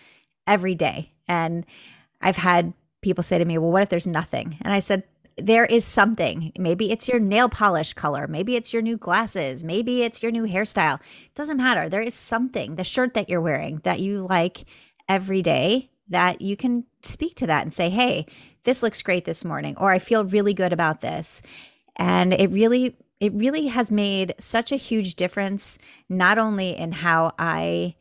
every 0.46 0.74
day, 0.74 1.12
and 1.26 1.66
I've 2.20 2.37
had 2.37 2.72
people 3.00 3.22
say 3.22 3.38
to 3.38 3.44
me, 3.44 3.59
"Well, 3.59 3.72
what 3.72 3.83
if 3.83 3.88
there's 3.88 4.07
nothing?" 4.07 4.59
And 4.62 4.72
I 4.72 4.78
said, 4.78 5.05
there 5.38 5.64
is 5.64 5.85
something. 5.85 6.52
Maybe 6.59 6.90
it's 6.90 7.09
your 7.09 7.18
nail 7.18 7.48
polish 7.48 7.94
color. 7.94 8.26
Maybe 8.26 8.57
it's 8.57 8.72
your 8.72 8.83
new 8.83 8.96
glasses. 8.96 9.64
Maybe 9.64 10.02
it's 10.02 10.22
your 10.22 10.33
new 10.33 10.44
hairstyle. 10.44 10.96
It 10.96 11.35
doesn't 11.35 11.57
matter. 11.57 11.88
There 11.88 12.02
is 12.02 12.14
something, 12.14 12.76
the 12.76 12.85
shirt 12.85 13.14
that 13.14 13.28
you're 13.31 13.40
wearing 13.40 13.81
that 13.85 14.00
you 14.00 14.26
like 14.28 14.64
every 15.09 15.42
day 15.42 15.90
that 16.09 16.42
you 16.42 16.57
can 16.57 16.85
speak 17.02 17.35
to 17.37 17.46
that 17.46 17.62
and 17.62 17.72
say, 17.72 17.88
hey, 17.88 18.26
this 18.64 18.83
looks 18.83 19.02
great 19.02 19.24
this 19.24 19.44
morning, 19.44 19.74
or 19.78 19.90
I 19.90 19.98
feel 19.98 20.24
really 20.24 20.55
good 20.55 20.72
about 20.72 21.00
this. 21.00 21.42
And 21.96 22.33
it 22.33 22.50
really 22.50 22.96
it 23.22 23.32
really 23.35 23.68
has 23.68 23.92
made 23.92 24.35
such 24.40 24.72
a 24.72 24.76
huge 24.76 25.14
difference, 25.14 25.78
not 26.08 26.38
only 26.38 26.76
in 26.76 26.90
how 26.90 27.32
I 27.38 27.94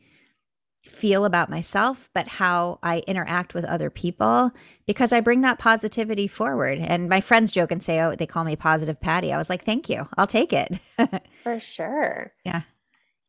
feel 0.84 1.24
about 1.24 1.48
myself, 1.48 2.10
but 2.12 2.26
how 2.26 2.80
I 2.82 3.04
interact 3.06 3.54
with 3.54 3.64
other 3.64 3.88
people 3.88 4.50
because 4.84 5.12
I 5.12 5.20
bring 5.20 5.42
that 5.42 5.60
positivity 5.60 6.26
forward. 6.26 6.80
And 6.80 7.08
my 7.08 7.20
friends 7.20 7.52
joke 7.52 7.70
and 7.70 7.80
say, 7.80 8.00
oh, 8.00 8.16
they 8.16 8.26
call 8.26 8.42
me 8.42 8.56
positive 8.56 9.00
Patty. 9.00 9.32
I 9.32 9.38
was 9.38 9.48
like, 9.48 9.64
thank 9.64 9.88
you. 9.88 10.08
I'll 10.18 10.26
take 10.26 10.52
it. 10.52 10.80
For 11.44 11.60
sure. 11.60 12.32
Yeah. 12.44 12.62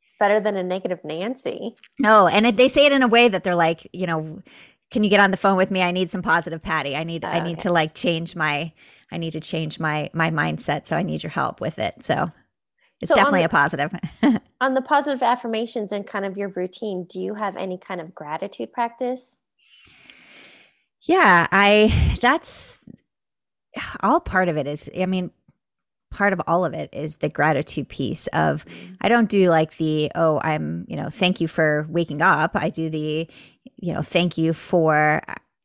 It's 0.03 0.15
better 0.19 0.39
than 0.39 0.57
a 0.57 0.63
negative 0.63 1.01
Nancy. 1.03 1.75
No. 1.99 2.25
And 2.25 2.47
it, 2.47 2.57
they 2.57 2.69
say 2.69 2.87
it 2.87 2.91
in 2.91 3.03
a 3.03 3.07
way 3.07 3.29
that 3.29 3.43
they're 3.43 3.53
like, 3.53 3.87
you 3.93 4.07
know, 4.07 4.41
can 4.89 5.03
you 5.03 5.11
get 5.11 5.19
on 5.19 5.29
the 5.29 5.37
phone 5.37 5.57
with 5.57 5.69
me? 5.69 5.83
I 5.83 5.91
need 5.91 6.09
some 6.09 6.23
positive 6.23 6.63
Patty. 6.63 6.95
I 6.95 7.03
need, 7.03 7.23
oh, 7.23 7.27
I 7.27 7.39
need 7.41 7.59
okay. 7.59 7.61
to 7.63 7.71
like 7.71 7.93
change 7.93 8.35
my, 8.35 8.73
I 9.13 9.17
need 9.17 9.33
to 9.33 9.39
change 9.39 9.79
my 9.79 10.09
my 10.13 10.31
mindset. 10.31 10.87
So 10.87 10.95
I 10.95 11.03
need 11.03 11.23
your 11.23 11.29
help 11.29 11.61
with 11.61 11.79
it. 11.79 12.03
So 12.03 12.31
it's 12.99 13.09
so 13.09 13.15
definitely 13.15 13.41
the, 13.41 13.45
a 13.45 13.49
positive. 13.49 13.93
on 14.61 14.73
the 14.73 14.81
positive 14.81 15.21
affirmations 15.21 15.91
and 15.91 16.07
kind 16.07 16.25
of 16.25 16.37
your 16.37 16.49
routine, 16.49 17.05
do 17.09 17.19
you 17.19 17.35
have 17.35 17.55
any 17.55 17.77
kind 17.77 18.01
of 18.01 18.15
gratitude 18.15 18.71
practice? 18.71 19.39
Yeah, 21.01 21.47
I 21.51 22.17
that's 22.21 22.79
all 24.01 24.19
part 24.19 24.49
of 24.49 24.57
it 24.57 24.67
is 24.67 24.89
I 24.97 25.05
mean 25.05 25.31
part 26.11 26.31
of 26.31 26.41
all 26.47 26.63
of 26.63 26.73
it 26.73 26.89
is 26.93 27.17
the 27.17 27.29
gratitude 27.29 27.89
piece 27.89 28.27
of 28.27 28.65
mm-hmm. 28.65 28.93
I 29.01 29.09
don't 29.09 29.29
do 29.29 29.49
like 29.49 29.77
the 29.77 30.11
oh 30.15 30.39
I'm 30.41 30.85
you 30.87 30.95
know 30.95 31.09
thank 31.09 31.41
you 31.41 31.47
for 31.47 31.87
waking 31.89 32.21
up 32.21 32.51
I 32.55 32.69
do 32.69 32.89
the 32.89 33.27
you 33.77 33.93
know 33.93 34.01
thank 34.01 34.37
you 34.37 34.53
for 34.53 35.23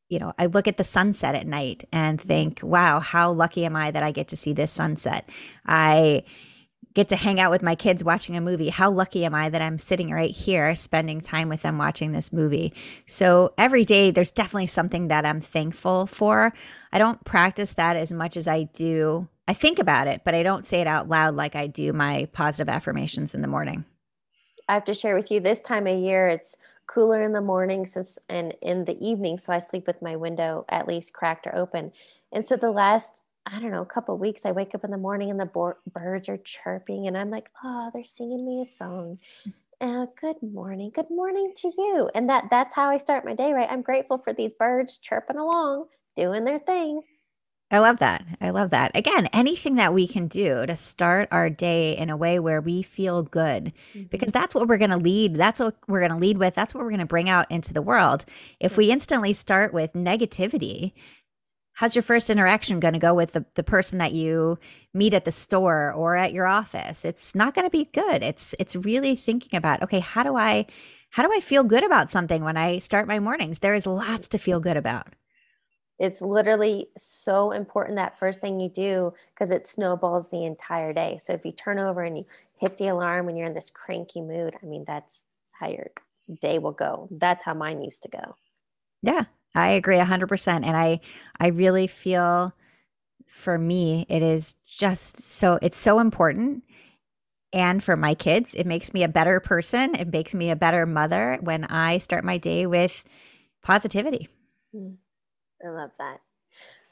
you 0.09 0.18
know, 0.18 0.33
I 0.38 0.47
look 0.47 0.66
at 0.66 0.77
the 0.77 0.85
sunset 0.85 1.35
at 1.35 1.47
night 1.47 1.87
and 1.92 2.21
think, 2.21 2.61
wow, 2.62 3.01
how 3.01 3.31
lucky 3.31 3.64
am 3.64 3.77
I 3.77 3.90
that 3.90 4.03
I 4.03 4.11
get 4.11 4.29
to 4.29 4.37
see 4.37 4.53
this 4.53 4.73
sunset? 4.73 5.29
I 5.66 6.25
get 6.94 7.09
to 7.09 7.16
hang 7.16 7.38
out 7.38 7.51
with 7.51 7.62
my 7.62 7.75
kids 7.75 8.03
watching 8.03 8.37
a 8.37 8.40
movie. 8.40 8.71
How 8.71 8.90
lucky 8.90 9.25
am 9.25 9.35
I 9.35 9.51
that 9.51 9.62
I'm 9.62 9.79
sitting 9.79 10.11
right 10.11 10.31
here 10.31 10.75
spending 10.75 11.21
time 11.21 11.49
with 11.49 11.62
them 11.62 11.79
watching 11.79 12.12
this 12.12 12.33
movie? 12.33 12.73
So 13.07 13.53
every 13.59 13.85
day, 13.85 14.11
there's 14.11 14.31
definitely 14.31 14.66
something 14.66 15.09
that 15.09 15.27
I'm 15.27 15.40
thankful 15.40 16.07
for. 16.07 16.53
I 16.92 16.99
don't 16.99 17.25
practice 17.25 17.73
that 17.75 17.97
as 17.97 18.12
much 18.12 18.37
as 18.37 18.49
I 18.49 18.64
do. 18.64 19.29
I 19.47 19.53
think 19.53 19.79
about 19.79 20.09
it, 20.09 20.23
but 20.25 20.35
I 20.35 20.42
don't 20.42 20.66
say 20.66 20.81
it 20.81 20.87
out 20.87 21.09
loud 21.09 21.37
like 21.37 21.55
I 21.55 21.66
do 21.66 21.92
my 21.92 22.29
positive 22.33 22.68
affirmations 22.68 23.35
in 23.35 23.42
the 23.42 23.49
morning. 23.49 23.85
I 24.69 24.75
have 24.75 24.85
to 24.85 24.95
share 24.95 25.15
with 25.15 25.31
you 25.31 25.41
this 25.41 25.61
time 25.61 25.87
of 25.87 25.99
year, 25.99 26.29
it's 26.29 26.57
cooler 26.87 27.23
in 27.23 27.33
the 27.33 27.43
mornings 27.43 28.19
and 28.29 28.55
in 28.63 28.85
the 28.85 28.99
evening. 29.05 29.39
So 29.39 29.53
I 29.53 29.59
sleep 29.59 29.87
with 29.87 30.03
my 30.03 30.17
window 30.17 30.65
at 30.69 30.89
least 30.89 31.13
cracked 31.13 31.47
or 31.47 31.55
open. 31.57 31.93
And 32.33 32.45
so 32.45 32.57
the 32.57 32.71
last, 32.71 33.23
I 33.47 33.61
don't 33.61 33.71
know, 33.71 33.83
a 33.83 33.87
couple 33.87 34.17
weeks, 34.19 34.45
I 34.45 34.53
wake 34.53 34.75
up 34.75 34.85
in 34.85 34.91
the 34.91 34.99
morning 34.99 35.31
and 35.31 35.41
the 35.41 35.47
bo- 35.47 35.77
birds 35.91 36.29
are 36.29 36.37
chirping, 36.39 37.07
and 37.07 37.17
I'm 37.17 37.31
like, 37.31 37.51
oh, 37.65 37.91
they're 37.93 38.05
singing 38.05 38.45
me 38.47 38.63
a 38.63 38.67
song. 38.67 39.19
Uh, 39.81 40.07
good 40.21 40.43
morning, 40.43 40.91
good 40.95 41.11
morning 41.11 41.53
to 41.57 41.73
you. 41.79 42.11
And 42.15 42.29
that 42.29 42.47
that's 42.51 42.75
how 42.75 42.91
I 42.91 42.99
start 42.99 43.25
my 43.25 43.35
day, 43.35 43.53
right? 43.53 43.69
I'm 43.71 43.83
grateful 43.83 44.19
for 44.19 44.33
these 44.33 44.53
birds 44.59 44.99
chirping 44.99 45.37
along, 45.39 45.87
doing 46.17 46.45
their 46.45 46.59
thing. 46.59 47.03
I 47.71 47.81
love 47.81 47.99
that. 47.99 48.25
I 48.41 48.49
love 48.49 48.71
that. 48.71 48.93
Again, 48.95 49.27
anything 49.27 49.75
that 49.75 49.93
we 49.93 50.09
can 50.09 50.27
do 50.27 50.65
to 50.65 50.75
start 50.75 51.29
our 51.31 51.51
day 51.51 51.97
in 51.97 52.09
a 52.09 52.17
way 52.17 52.39
where 52.39 52.63
we 52.63 52.83
feel 52.83 53.23
good, 53.23 53.73
mm-hmm. 53.95 54.05
because 54.05 54.33
that's 54.33 54.55
what 54.55 54.69
we're 54.69 54.79
going 54.79 54.91
to 54.91 54.97
lead. 54.97 55.35
That's 55.35 55.61
what 55.61 55.77
we're 55.87 56.01
going 56.01 56.13
to 56.13 56.17
lead 56.17 56.39
with. 56.39 56.55
That's 56.55 56.73
what 56.75 56.83
we're 56.83 56.91
going 56.91 57.01
to 57.01 57.07
bring 57.07 57.29
out 57.29 57.51
into 57.51 57.75
the 57.75 57.83
world. 57.83 58.25
If 58.59 58.79
we 58.79 58.91
instantly 58.91 59.35
start 59.35 59.75
with 59.75 59.93
negativity, 59.93 60.93
how's 61.79 61.95
your 61.95 62.03
first 62.03 62.29
interaction 62.29 62.81
going 62.81 62.95
to 62.95 62.99
go 62.99 63.15
with 63.15 63.33
the, 63.33 63.45
the 63.55 63.63
person 63.63 63.99
that 63.99 64.13
you 64.13 64.59
meet 64.93 65.15
at 65.15 65.25
the 65.25 65.31
store 65.31 65.93
or 65.93 66.17
at 66.17 66.33
your 66.33 66.47
office 66.47 67.05
it's 67.05 67.37
not 67.37 67.55
going 67.55 67.65
to 67.65 67.71
be 67.71 67.85
good 67.93 68.21
it's 68.23 68.53
it's 68.59 68.75
really 68.75 69.15
thinking 69.15 69.57
about 69.57 69.81
okay 69.81 70.01
how 70.01 70.25
do 70.25 70.35
i 70.37 70.67
how 71.11 71.23
do 71.23 71.33
i 71.33 71.39
feel 71.39 71.63
good 71.63 71.85
about 71.85 72.11
something 72.11 72.43
when 72.43 72.57
i 72.57 72.79
start 72.79 73.07
my 73.07 73.21
mornings 73.21 73.61
there 73.61 73.75
is 73.75 73.87
lots 73.87 74.27
to 74.27 74.39
feel 74.39 74.59
good 74.59 74.77
about 74.77 75.15
it's 75.99 76.23
literally 76.23 76.89
so 76.97 77.51
important 77.51 77.97
that 77.97 78.19
first 78.19 78.41
thing 78.41 78.61
you 78.61 78.69
do 78.69 79.13
because 79.35 79.51
it 79.51 79.67
snowballs 79.67 80.31
the 80.31 80.45
entire 80.45 80.93
day 80.93 81.19
so 81.19 81.33
if 81.33 81.45
you 81.45 81.53
turn 81.53 81.79
over 81.79 82.03
and 82.03 82.19
you 82.19 82.25
hit 82.61 82.77
the 82.79 82.89
alarm 82.89 83.27
when 83.27 83.37
you're 83.37 83.47
in 83.47 83.55
this 83.55 83.71
cranky 83.71 84.21
mood 84.21 84.57
i 84.63 84.67
mean 84.67 84.85
that's 84.87 85.23
how 85.53 85.69
your 85.69 85.87
day 86.41 86.59
will 86.59 86.73
go 86.73 87.09
that's 87.13 87.45
how 87.45 87.55
mine 87.55 87.83
used 87.83 88.03
to 88.03 88.09
go 88.09 88.37
yeah 89.03 89.25
I 89.55 89.69
agree 89.71 89.99
100% 89.99 90.65
and 90.65 90.77
I 90.77 91.01
I 91.41 91.49
really 91.49 91.87
feel 91.87 92.55
for 93.27 93.59
me 93.59 94.07
it 94.09 94.23
is 94.23 94.57
just 94.67 95.21
so 95.21 95.59
it's 95.63 95.79
so 95.79 95.99
important 95.99 96.65
and 97.53 97.83
for 97.83 97.97
my 97.97 98.15
kids 98.15 98.55
it 98.55 98.67
makes 98.67 98.93
me 98.93 99.03
a 99.03 99.09
better 99.09 99.41
person 99.41 99.95
it 99.95 100.13
makes 100.13 100.35
me 100.35 100.51
a 100.51 100.57
better 100.57 100.87
mother 100.87 101.39
when 101.41 101.65
I 101.65 101.99
start 101.99 102.25
my 102.25 102.39
day 102.39 102.67
with 102.67 103.05
positivity. 103.63 104.29
Mm. 104.75 104.97
I 105.64 105.68
love 105.68 105.90
that. 105.99 106.21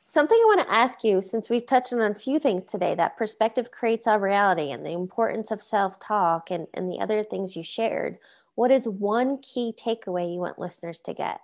Something 0.03 0.39
I 0.41 0.45
want 0.47 0.61
to 0.61 0.73
ask 0.73 1.03
you 1.03 1.21
since 1.21 1.51
we've 1.51 1.67
touched 1.67 1.93
on 1.93 2.01
a 2.01 2.15
few 2.15 2.39
things 2.39 2.63
today 2.63 2.95
that 2.95 3.17
perspective 3.17 3.73
creates 3.73 4.07
our 4.07 4.21
reality 4.21 4.71
and 4.71 4.87
the 4.87 4.93
importance 4.93 5.51
of 5.51 5.61
self-talk 5.61 6.51
and 6.51 6.69
and 6.75 6.89
the 6.91 7.01
other 7.01 7.25
things 7.25 7.57
you 7.57 7.65
shared. 7.65 8.19
What 8.55 8.71
is 8.71 8.89
one 8.89 9.39
key 9.39 9.75
takeaway 9.77 10.33
you 10.33 10.39
want 10.39 10.59
listeners 10.59 11.01
to 11.01 11.15
get? 11.15 11.41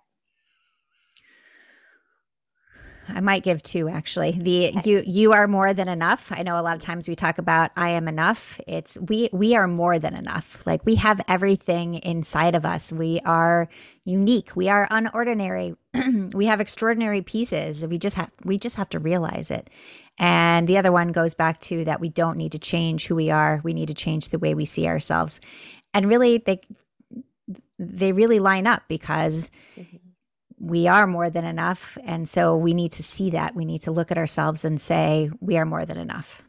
I 3.09 3.21
might 3.21 3.43
give 3.43 3.63
two 3.63 3.89
actually. 3.89 4.33
The 4.33 4.73
you 4.85 5.03
you 5.07 5.33
are 5.33 5.49
more 5.49 5.75
than 5.75 5.89
enough. 5.89 6.31
I 6.31 6.43
know 6.43 6.59
a 6.59 6.63
lot 6.63 6.77
of 6.77 6.83
times 6.83 7.09
we 7.09 7.15
talk 7.15 7.39
about 7.39 7.71
I 7.77 7.91
am 7.91 8.09
enough. 8.09 8.61
It's 8.67 8.97
we 8.99 9.29
we 9.33 9.55
are 9.55 9.67
more 9.67 9.99
than 9.99 10.15
enough. 10.15 10.63
Like 10.65 10.85
we 10.85 10.97
have 10.97 11.21
everything 11.29 11.95
inside 11.95 12.55
of 12.55 12.65
us. 12.65 12.93
We 12.93 13.21
are 13.25 13.69
unique. 14.05 14.55
We 14.55 14.69
are 14.69 14.89
unordinary. 14.89 15.77
we 16.35 16.47
have 16.47 16.61
extraordinary 16.61 17.23
pieces. 17.23 17.85
We 17.87 17.99
just 17.99 18.17
have 18.17 18.31
we 18.45 18.59
just 18.59 18.77
have 18.77 18.91
to 18.91 18.99
realize 18.99 19.51
it. 19.51 19.69
And 20.19 20.69
the 20.69 20.79
other 20.79 20.93
one 20.93 21.13
goes 21.13 21.35
back 21.35 21.61
to 21.63 21.85
that 21.85 22.01
we 22.01 22.09
don't 22.09 22.37
need 22.37 22.53
to 22.53 22.59
change 22.59 23.07
who 23.07 23.15
we 23.15 23.31
are. 23.31 23.61
We 23.65 23.75
need 23.75 23.89
to 23.89 23.95
change 23.95 24.29
the 24.29 24.39
way 24.39 24.55
we 24.55 24.65
see 24.65 24.87
ourselves. 24.87 25.41
And 25.93 26.09
really 26.09 26.39
they 26.39 26.61
they 27.79 28.13
really 28.13 28.39
line 28.39 28.67
up 28.67 28.83
because 28.87 29.51
mm-hmm 29.77 29.97
we 30.63 30.87
are 30.87 31.09
more 31.09 31.29
than 31.29 31.45
enough. 31.45 31.99
And 32.05 32.29
so 32.29 32.57
we 32.57 32.73
need 32.73 32.93
to 32.93 33.03
see 33.03 33.31
that. 33.31 33.57
We 33.57 33.65
need 33.65 33.83
to 33.83 33.91
look 33.91 34.13
at 34.13 34.17
ourselves 34.17 34.65
and 34.65 34.81
say, 34.81 35.29
we 35.41 35.57
are 35.57 35.67
more 35.67 35.85
than 35.85 35.99
enough. 35.99 36.43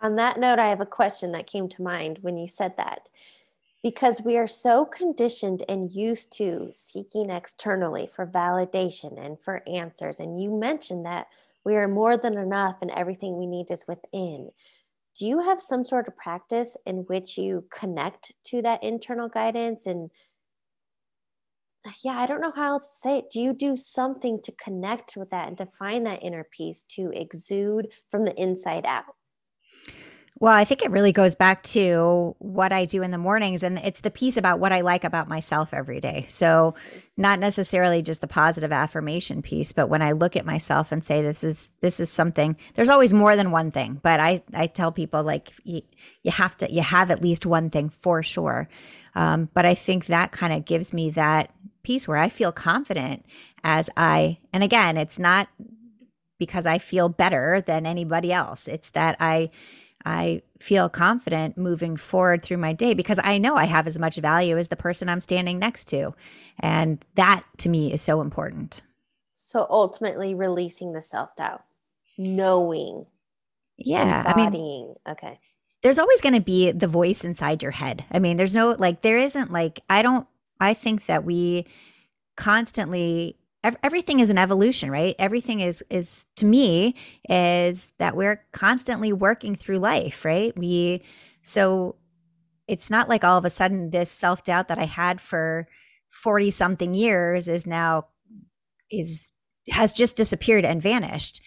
On 0.00 0.14
that 0.14 0.38
note, 0.38 0.60
I 0.60 0.68
have 0.68 0.80
a 0.80 0.86
question 0.86 1.32
that 1.32 1.48
came 1.48 1.68
to 1.70 1.82
mind 1.82 2.18
when 2.22 2.36
you 2.36 2.46
said 2.46 2.76
that. 2.76 3.08
Because 3.82 4.22
we 4.24 4.36
are 4.38 4.46
so 4.46 4.84
conditioned 4.84 5.64
and 5.68 5.90
used 5.90 6.30
to 6.38 6.68
seeking 6.72 7.30
externally 7.30 8.06
for 8.06 8.24
validation 8.24 9.24
and 9.24 9.40
for 9.40 9.62
answers. 9.68 10.20
And 10.20 10.40
you 10.40 10.56
mentioned 10.56 11.04
that 11.04 11.26
we 11.64 11.74
are 11.74 11.88
more 11.88 12.16
than 12.16 12.38
enough 12.38 12.76
and 12.82 12.90
everything 12.92 13.36
we 13.36 13.46
need 13.46 13.70
is 13.70 13.86
within. 13.88 14.50
Do 15.18 15.26
you 15.26 15.40
have 15.40 15.60
some 15.60 15.82
sort 15.82 16.06
of 16.06 16.16
practice 16.16 16.76
in 16.86 16.98
which 17.06 17.36
you 17.36 17.64
connect 17.72 18.32
to 18.44 18.62
that 18.62 18.84
internal 18.84 19.28
guidance 19.28 19.86
and 19.86 20.10
yeah, 22.02 22.18
I 22.18 22.26
don't 22.26 22.40
know 22.40 22.52
how 22.54 22.72
else 22.72 22.88
to 22.90 22.96
say 22.96 23.18
it. 23.18 23.30
Do 23.30 23.40
you 23.40 23.52
do 23.52 23.76
something 23.76 24.40
to 24.42 24.52
connect 24.52 25.16
with 25.16 25.30
that 25.30 25.48
and 25.48 25.58
to 25.58 25.66
find 25.66 26.06
that 26.06 26.22
inner 26.22 26.44
peace 26.44 26.84
to 26.90 27.10
exude 27.14 27.88
from 28.10 28.24
the 28.24 28.34
inside 28.40 28.84
out? 28.86 29.04
Well, 30.40 30.52
I 30.52 30.64
think 30.64 30.82
it 30.82 30.92
really 30.92 31.10
goes 31.10 31.34
back 31.34 31.64
to 31.64 32.36
what 32.38 32.72
I 32.72 32.84
do 32.84 33.02
in 33.02 33.10
the 33.10 33.18
mornings 33.18 33.64
and 33.64 33.76
it's 33.78 34.02
the 34.02 34.10
piece 34.10 34.36
about 34.36 34.60
what 34.60 34.72
I 34.72 34.82
like 34.82 35.02
about 35.02 35.28
myself 35.28 35.74
every 35.74 36.00
day. 36.00 36.26
So, 36.28 36.76
not 37.16 37.40
necessarily 37.40 38.02
just 38.02 38.20
the 38.20 38.28
positive 38.28 38.70
affirmation 38.70 39.42
piece, 39.42 39.72
but 39.72 39.88
when 39.88 40.00
I 40.00 40.12
look 40.12 40.36
at 40.36 40.46
myself 40.46 40.92
and 40.92 41.04
say 41.04 41.22
this 41.22 41.42
is 41.42 41.66
this 41.80 41.98
is 41.98 42.08
something 42.08 42.56
there's 42.74 42.88
always 42.88 43.12
more 43.12 43.34
than 43.34 43.50
one 43.50 43.72
thing, 43.72 43.98
but 44.00 44.20
I 44.20 44.42
I 44.54 44.68
tell 44.68 44.92
people 44.92 45.24
like 45.24 45.50
you, 45.64 45.82
you 46.22 46.30
have 46.30 46.56
to 46.58 46.72
you 46.72 46.82
have 46.82 47.10
at 47.10 47.20
least 47.20 47.44
one 47.44 47.68
thing 47.68 47.88
for 47.88 48.22
sure. 48.22 48.68
Um, 49.16 49.48
but 49.52 49.66
I 49.66 49.74
think 49.74 50.06
that 50.06 50.30
kind 50.30 50.52
of 50.52 50.64
gives 50.64 50.92
me 50.92 51.10
that 51.10 51.50
piece 51.88 52.06
where 52.06 52.18
I 52.18 52.28
feel 52.28 52.52
confident 52.52 53.24
as 53.64 53.88
I, 53.96 54.36
and 54.52 54.62
again, 54.62 54.98
it's 54.98 55.18
not 55.18 55.48
because 56.38 56.66
I 56.66 56.76
feel 56.76 57.08
better 57.08 57.62
than 57.66 57.86
anybody 57.86 58.30
else. 58.30 58.68
It's 58.68 58.90
that 58.90 59.16
I, 59.18 59.48
I 60.04 60.42
feel 60.60 60.90
confident 60.90 61.56
moving 61.56 61.96
forward 61.96 62.42
through 62.42 62.58
my 62.58 62.74
day 62.74 62.92
because 62.92 63.18
I 63.24 63.38
know 63.38 63.56
I 63.56 63.64
have 63.64 63.86
as 63.86 63.98
much 63.98 64.16
value 64.16 64.58
as 64.58 64.68
the 64.68 64.76
person 64.76 65.08
I'm 65.08 65.20
standing 65.20 65.58
next 65.58 65.84
to. 65.84 66.14
And 66.60 67.02
that 67.14 67.44
to 67.58 67.70
me 67.70 67.90
is 67.90 68.02
so 68.02 68.20
important. 68.20 68.82
So 69.32 69.66
ultimately, 69.70 70.34
releasing 70.34 70.92
the 70.92 71.00
self 71.00 71.34
doubt, 71.36 71.62
knowing, 72.18 73.06
yeah, 73.78 74.28
embodying. 74.28 74.46
I 74.46 74.50
mean, 74.50 74.94
okay 75.08 75.40
there's 75.82 76.00
always 76.00 76.20
going 76.20 76.34
to 76.34 76.40
be 76.40 76.72
the 76.72 76.88
voice 76.88 77.22
inside 77.22 77.62
your 77.62 77.70
head. 77.70 78.04
I 78.10 78.18
mean, 78.18 78.36
there's 78.36 78.54
no 78.54 78.70
like, 78.70 79.02
there 79.02 79.16
isn't 79.16 79.52
like, 79.52 79.80
I 79.88 80.02
don't, 80.02 80.26
I 80.60 80.74
think 80.74 81.06
that 81.06 81.24
we 81.24 81.66
constantly, 82.36 83.36
ev- 83.64 83.76
everything 83.82 84.20
is 84.20 84.30
an 84.30 84.38
evolution, 84.38 84.90
right? 84.90 85.14
Everything 85.18 85.60
is, 85.60 85.84
is 85.90 86.26
to 86.36 86.46
me, 86.46 86.94
is 87.28 87.88
that 87.98 88.16
we're 88.16 88.44
constantly 88.52 89.12
working 89.12 89.54
through 89.54 89.78
life, 89.78 90.24
right? 90.24 90.56
We, 90.56 91.02
so 91.42 91.96
it's 92.66 92.90
not 92.90 93.08
like 93.08 93.24
all 93.24 93.38
of 93.38 93.44
a 93.44 93.50
sudden 93.50 93.90
this 93.90 94.10
self 94.10 94.44
doubt 94.44 94.68
that 94.68 94.78
I 94.78 94.86
had 94.86 95.20
for 95.20 95.68
40 96.10 96.50
something 96.50 96.94
years 96.94 97.48
is 97.48 97.66
now, 97.66 98.06
is, 98.90 99.32
has 99.70 99.92
just 99.92 100.16
disappeared 100.16 100.64
and 100.64 100.82
vanished 100.82 101.40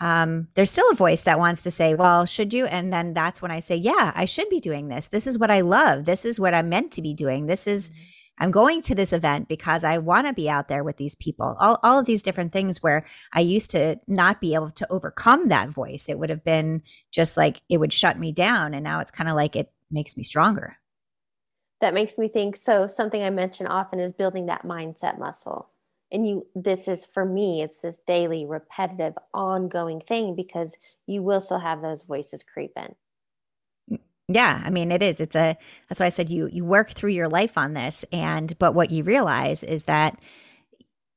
um, 0.00 0.48
there's 0.54 0.70
still 0.70 0.90
a 0.90 0.94
voice 0.94 1.24
that 1.24 1.38
wants 1.38 1.62
to 1.62 1.70
say, 1.70 1.94
well, 1.94 2.24
should 2.24 2.54
you? 2.54 2.66
And 2.66 2.92
then 2.92 3.14
that's 3.14 3.42
when 3.42 3.50
I 3.50 3.60
say, 3.60 3.74
yeah, 3.76 4.12
I 4.14 4.26
should 4.26 4.48
be 4.48 4.60
doing 4.60 4.88
this. 4.88 5.06
This 5.06 5.26
is 5.26 5.38
what 5.38 5.50
I 5.50 5.60
love. 5.60 6.04
This 6.04 6.24
is 6.24 6.38
what 6.38 6.54
I'm 6.54 6.68
meant 6.68 6.92
to 6.92 7.02
be 7.02 7.14
doing. 7.14 7.46
This 7.46 7.66
is, 7.66 7.90
mm-hmm. 7.90 8.00
I'm 8.38 8.50
going 8.50 8.82
to 8.82 8.94
this 8.94 9.12
event 9.12 9.48
because 9.48 9.84
I 9.84 9.98
want 9.98 10.26
to 10.26 10.32
be 10.32 10.48
out 10.48 10.68
there 10.68 10.84
with 10.84 10.96
these 10.96 11.14
people. 11.14 11.56
All, 11.60 11.78
all 11.82 11.98
of 11.98 12.06
these 12.06 12.22
different 12.22 12.52
things 12.52 12.82
where 12.82 13.04
I 13.32 13.40
used 13.40 13.70
to 13.72 13.96
not 14.06 14.40
be 14.40 14.54
able 14.54 14.70
to 14.70 14.86
overcome 14.90 15.48
that 15.48 15.68
voice. 15.68 16.08
It 16.08 16.18
would 16.18 16.30
have 16.30 16.44
been 16.44 16.82
just 17.10 17.36
like 17.36 17.60
it 17.68 17.78
would 17.78 17.92
shut 17.92 18.18
me 18.18 18.32
down. 18.32 18.74
And 18.74 18.84
now 18.84 19.00
it's 19.00 19.10
kind 19.10 19.28
of 19.28 19.36
like 19.36 19.56
it 19.56 19.72
makes 19.90 20.16
me 20.16 20.22
stronger. 20.22 20.76
That 21.80 21.94
makes 21.94 22.18
me 22.18 22.28
think. 22.28 22.56
So, 22.56 22.86
something 22.86 23.22
I 23.22 23.30
mention 23.30 23.66
often 23.66 24.00
is 24.00 24.12
building 24.12 24.46
that 24.46 24.64
mindset 24.64 25.18
muscle 25.18 25.70
and 26.10 26.26
you 26.28 26.46
this 26.54 26.88
is 26.88 27.06
for 27.06 27.24
me 27.24 27.62
it's 27.62 27.80
this 27.80 28.00
daily 28.06 28.46
repetitive 28.46 29.14
ongoing 29.34 30.00
thing 30.00 30.34
because 30.34 30.76
you 31.06 31.22
will 31.22 31.40
still 31.40 31.58
have 31.58 31.82
those 31.82 32.02
voices 32.02 32.42
creep 32.42 32.72
in 32.76 32.94
yeah 34.28 34.62
i 34.64 34.70
mean 34.70 34.92
it 34.92 35.02
is. 35.02 35.20
It's 35.20 35.34
a 35.34 35.56
that's 35.88 36.00
why 36.00 36.06
i 36.06 36.10
said 36.10 36.28
you 36.30 36.48
you 36.52 36.64
work 36.64 36.90
through 36.90 37.10
your 37.10 37.28
life 37.28 37.56
on 37.56 37.74
this 37.74 38.04
and 38.12 38.56
but 38.58 38.74
what 38.74 38.90
you 38.90 39.02
realize 39.02 39.62
is 39.62 39.84
that 39.84 40.20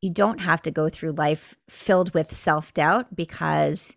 you 0.01 0.11
don't 0.11 0.39
have 0.39 0.61
to 0.63 0.71
go 0.71 0.89
through 0.89 1.11
life 1.11 1.55
filled 1.69 2.13
with 2.13 2.33
self-doubt 2.33 3.15
because 3.15 3.95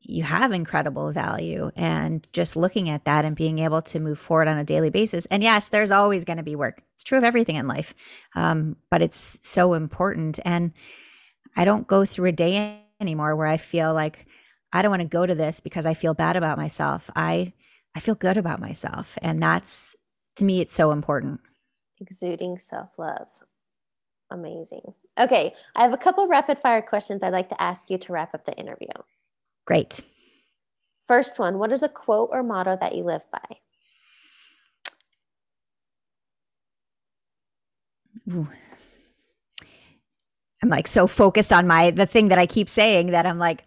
you 0.00 0.22
have 0.22 0.52
incredible 0.52 1.10
value 1.10 1.70
and 1.74 2.26
just 2.32 2.56
looking 2.56 2.88
at 2.90 3.04
that 3.04 3.24
and 3.24 3.34
being 3.34 3.58
able 3.58 3.80
to 3.82 3.98
move 3.98 4.18
forward 4.18 4.48
on 4.48 4.58
a 4.58 4.64
daily 4.64 4.90
basis 4.90 5.26
and 5.26 5.42
yes 5.42 5.68
there's 5.68 5.90
always 5.90 6.24
going 6.24 6.36
to 6.36 6.42
be 6.42 6.56
work. 6.56 6.82
It's 6.94 7.04
true 7.04 7.18
of 7.18 7.24
everything 7.24 7.56
in 7.56 7.68
life 7.68 7.94
um, 8.34 8.76
but 8.90 9.02
it's 9.02 9.38
so 9.42 9.74
important 9.74 10.40
and 10.44 10.72
i 11.56 11.64
don't 11.64 11.86
go 11.86 12.04
through 12.04 12.28
a 12.28 12.32
day 12.32 12.80
anymore 13.00 13.36
where 13.36 13.46
i 13.46 13.56
feel 13.56 13.94
like 13.94 14.26
i 14.72 14.82
don't 14.82 14.90
want 14.90 15.02
to 15.02 15.08
go 15.08 15.24
to 15.24 15.34
this 15.34 15.60
because 15.60 15.86
i 15.86 15.94
feel 15.94 16.12
bad 16.12 16.36
about 16.36 16.58
myself. 16.58 17.08
I 17.14 17.52
i 17.94 18.00
feel 18.00 18.14
good 18.14 18.36
about 18.36 18.60
myself 18.60 19.18
and 19.22 19.42
that's 19.42 19.96
to 20.36 20.44
me 20.44 20.60
it's 20.60 20.74
so 20.74 20.90
important 20.90 21.40
exuding 22.00 22.58
self-love 22.58 23.28
amazing 24.30 24.94
okay 25.18 25.54
i 25.74 25.82
have 25.82 25.92
a 25.92 25.98
couple 25.98 26.26
rapid 26.28 26.58
fire 26.58 26.82
questions 26.82 27.22
i'd 27.22 27.32
like 27.32 27.48
to 27.48 27.60
ask 27.62 27.90
you 27.90 27.98
to 27.98 28.12
wrap 28.12 28.34
up 28.34 28.44
the 28.44 28.52
interview 28.54 28.88
Great. 29.68 30.00
First 31.06 31.38
one 31.38 31.58
What 31.58 31.72
is 31.72 31.82
a 31.82 31.90
quote 31.90 32.30
or 32.32 32.42
motto 32.42 32.78
that 32.80 32.94
you 32.94 33.04
live 33.04 33.26
by? 33.30 33.56
Ooh. 38.32 38.48
I'm 40.62 40.70
like 40.70 40.86
so 40.86 41.06
focused 41.06 41.52
on 41.52 41.66
my 41.66 41.90
the 41.90 42.06
thing 42.06 42.28
that 42.28 42.38
I 42.38 42.46
keep 42.46 42.70
saying 42.70 43.08
that 43.08 43.26
I'm 43.26 43.38
like, 43.38 43.66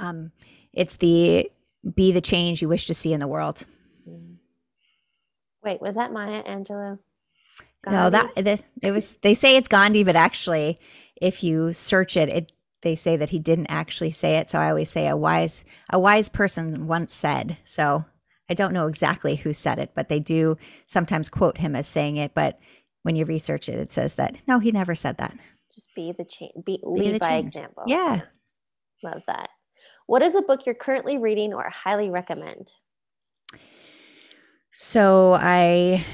um, 0.00 0.32
it's 0.72 0.96
the 0.96 1.48
be 1.94 2.12
the 2.12 2.20
change 2.20 2.62
you 2.62 2.68
wish 2.68 2.86
to 2.86 2.94
see 2.94 3.12
in 3.12 3.20
the 3.20 3.28
world. 3.28 3.64
Wait, 5.64 5.80
was 5.80 5.96
that 5.96 6.12
Maya 6.12 6.42
Angelou? 6.44 6.98
Gandhi? 7.82 7.96
No, 7.96 8.10
that 8.10 8.34
the, 8.36 8.60
it 8.82 8.92
was. 8.92 9.14
They 9.22 9.34
say 9.34 9.56
it's 9.56 9.68
Gandhi, 9.68 10.04
but 10.04 10.16
actually, 10.16 10.78
if 11.20 11.42
you 11.42 11.72
search 11.72 12.16
it, 12.16 12.28
it 12.28 12.52
they 12.82 12.94
say 12.94 13.16
that 13.16 13.30
he 13.30 13.38
didn't 13.38 13.66
actually 13.66 14.10
say 14.10 14.36
it. 14.36 14.50
So 14.50 14.60
I 14.60 14.70
always 14.70 14.90
say 14.90 15.08
a 15.08 15.16
wise 15.16 15.64
a 15.90 15.98
wise 15.98 16.28
person 16.28 16.86
once 16.86 17.14
said. 17.14 17.58
So 17.64 18.04
I 18.48 18.54
don't 18.54 18.72
know 18.72 18.86
exactly 18.86 19.36
who 19.36 19.52
said 19.52 19.78
it, 19.78 19.92
but 19.94 20.08
they 20.08 20.20
do 20.20 20.56
sometimes 20.86 21.28
quote 21.28 21.58
him 21.58 21.74
as 21.74 21.86
saying 21.86 22.16
it. 22.16 22.32
But 22.34 22.58
when 23.02 23.16
you 23.16 23.24
research 23.24 23.68
it, 23.68 23.78
it 23.78 23.92
says 23.92 24.14
that 24.14 24.38
no, 24.46 24.58
he 24.58 24.70
never 24.70 24.94
said 24.94 25.18
that. 25.18 25.36
Just 25.74 25.88
be 25.94 26.12
the 26.16 26.24
change. 26.24 26.52
Be, 26.64 26.80
lead 26.82 27.20
by 27.20 27.28
change. 27.28 27.46
example. 27.46 27.84
Yeah. 27.86 28.22
Love 29.02 29.22
that. 29.26 29.50
What 30.06 30.22
is 30.22 30.34
a 30.34 30.42
book 30.42 30.66
you're 30.66 30.74
currently 30.74 31.18
reading 31.18 31.52
or 31.52 31.68
highly 31.68 32.10
recommend? 32.10 32.70
So 34.72 35.34
I 35.34 36.04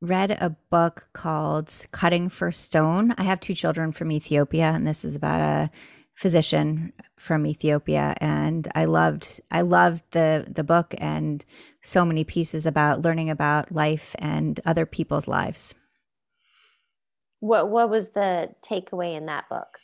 read 0.00 0.32
a 0.32 0.50
book 0.70 1.08
called 1.12 1.72
Cutting 1.92 2.28
for 2.28 2.50
Stone. 2.50 3.14
I 3.16 3.22
have 3.22 3.38
two 3.38 3.54
children 3.54 3.92
from 3.92 4.10
Ethiopia, 4.10 4.72
and 4.74 4.86
this 4.86 5.04
is 5.04 5.14
about 5.14 5.40
a 5.40 5.70
physician 6.14 6.92
from 7.16 7.46
Ethiopia. 7.46 8.16
And 8.20 8.68
I 8.74 8.84
loved 8.84 9.40
I 9.50 9.62
loved 9.62 10.02
the 10.10 10.44
the 10.48 10.64
book 10.64 10.94
and 10.98 11.44
so 11.82 12.04
many 12.04 12.24
pieces 12.24 12.66
about 12.66 13.02
learning 13.02 13.30
about 13.30 13.72
life 13.72 14.14
and 14.18 14.60
other 14.66 14.84
people's 14.84 15.28
lives. 15.28 15.74
What 17.40 17.70
what 17.70 17.88
was 17.88 18.10
the 18.10 18.50
takeaway 18.60 19.16
in 19.16 19.26
that 19.26 19.48
book? 19.48 19.78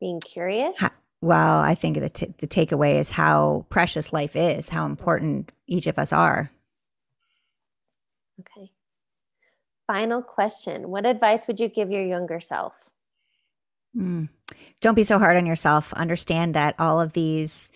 Being 0.00 0.20
curious. 0.20 0.78
Well, 1.20 1.58
I 1.58 1.74
think 1.74 1.98
the 1.98 2.08
t- 2.08 2.34
the 2.38 2.46
takeaway 2.46 2.98
is 2.98 3.10
how 3.10 3.66
precious 3.70 4.12
life 4.12 4.36
is, 4.36 4.68
how 4.68 4.86
important 4.86 5.52
each 5.66 5.86
of 5.86 5.98
us 5.98 6.12
are. 6.12 6.50
Okay 8.40 8.70
final 9.88 10.22
question 10.22 10.90
What 10.90 11.04
advice 11.06 11.48
would 11.48 11.58
you 11.58 11.68
give 11.68 11.90
your 11.90 12.04
younger 12.04 12.38
self? 12.38 12.90
Mm. 13.96 14.28
Don't 14.80 14.94
be 14.94 15.02
so 15.02 15.18
hard 15.18 15.36
on 15.36 15.46
yourself. 15.46 15.92
Understand 15.94 16.54
that 16.54 16.76
all 16.78 17.00
of 17.00 17.14
these 17.14 17.72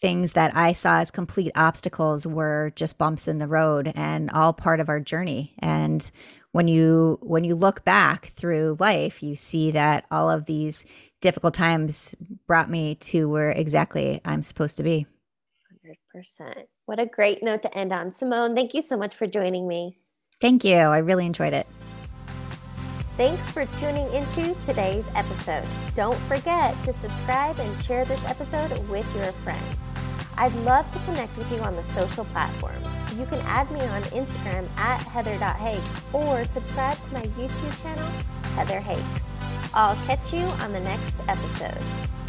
things 0.00 0.32
that 0.32 0.56
I 0.56 0.72
saw 0.72 1.00
as 1.00 1.10
complete 1.10 1.52
obstacles 1.54 2.26
were 2.26 2.72
just 2.74 2.98
bumps 2.98 3.28
in 3.28 3.38
the 3.38 3.46
road 3.46 3.92
and 3.94 4.30
all 4.30 4.52
part 4.52 4.80
of 4.80 4.88
our 4.88 5.00
journey. 5.00 5.54
And 5.58 6.08
when 6.52 6.68
you 6.68 7.18
when 7.22 7.44
you 7.44 7.54
look 7.54 7.84
back 7.84 8.32
through 8.36 8.76
life, 8.80 9.22
you 9.22 9.36
see 9.36 9.72
that 9.72 10.06
all 10.10 10.30
of 10.30 10.46
these 10.46 10.86
difficult 11.22 11.54
times 11.54 12.14
brought 12.46 12.68
me 12.68 12.96
to 12.96 13.28
where 13.28 13.50
exactly 13.50 14.20
I'm 14.24 14.42
supposed 14.42 14.76
to 14.76 14.82
be. 14.82 15.06
100%. 16.14 16.64
What 16.84 17.00
a 17.00 17.06
great 17.06 17.42
note 17.42 17.62
to 17.62 17.78
end 17.78 17.92
on. 17.92 18.12
Simone, 18.12 18.54
thank 18.54 18.74
you 18.74 18.82
so 18.82 18.98
much 18.98 19.14
for 19.14 19.26
joining 19.26 19.66
me. 19.66 19.96
Thank 20.40 20.64
you. 20.64 20.76
I 20.76 20.98
really 20.98 21.24
enjoyed 21.24 21.54
it. 21.54 21.66
Thanks 23.16 23.50
for 23.50 23.66
tuning 23.66 24.12
into 24.12 24.54
today's 24.60 25.08
episode. 25.14 25.64
Don't 25.94 26.18
forget 26.22 26.82
to 26.84 26.92
subscribe 26.92 27.58
and 27.58 27.78
share 27.82 28.04
this 28.04 28.24
episode 28.24 28.70
with 28.88 29.06
your 29.14 29.32
friends. 29.44 29.76
I'd 30.36 30.54
love 30.64 30.90
to 30.92 30.98
connect 31.00 31.36
with 31.36 31.50
you 31.52 31.58
on 31.58 31.76
the 31.76 31.84
social 31.84 32.24
platforms. 32.26 32.86
You 33.16 33.26
can 33.26 33.40
add 33.40 33.70
me 33.70 33.80
on 33.80 34.02
Instagram 34.04 34.66
at 34.78 35.02
heather.hakes 35.02 36.02
or 36.12 36.44
subscribe 36.44 36.96
to 37.04 37.12
my 37.12 37.22
YouTube 37.22 37.82
channel, 37.82 38.08
Heather 38.54 38.80
Hakes. 38.80 39.31
I'll 39.74 39.96
catch 40.06 40.32
you 40.32 40.42
on 40.42 40.72
the 40.72 40.80
next 40.80 41.18
episode. 41.28 42.21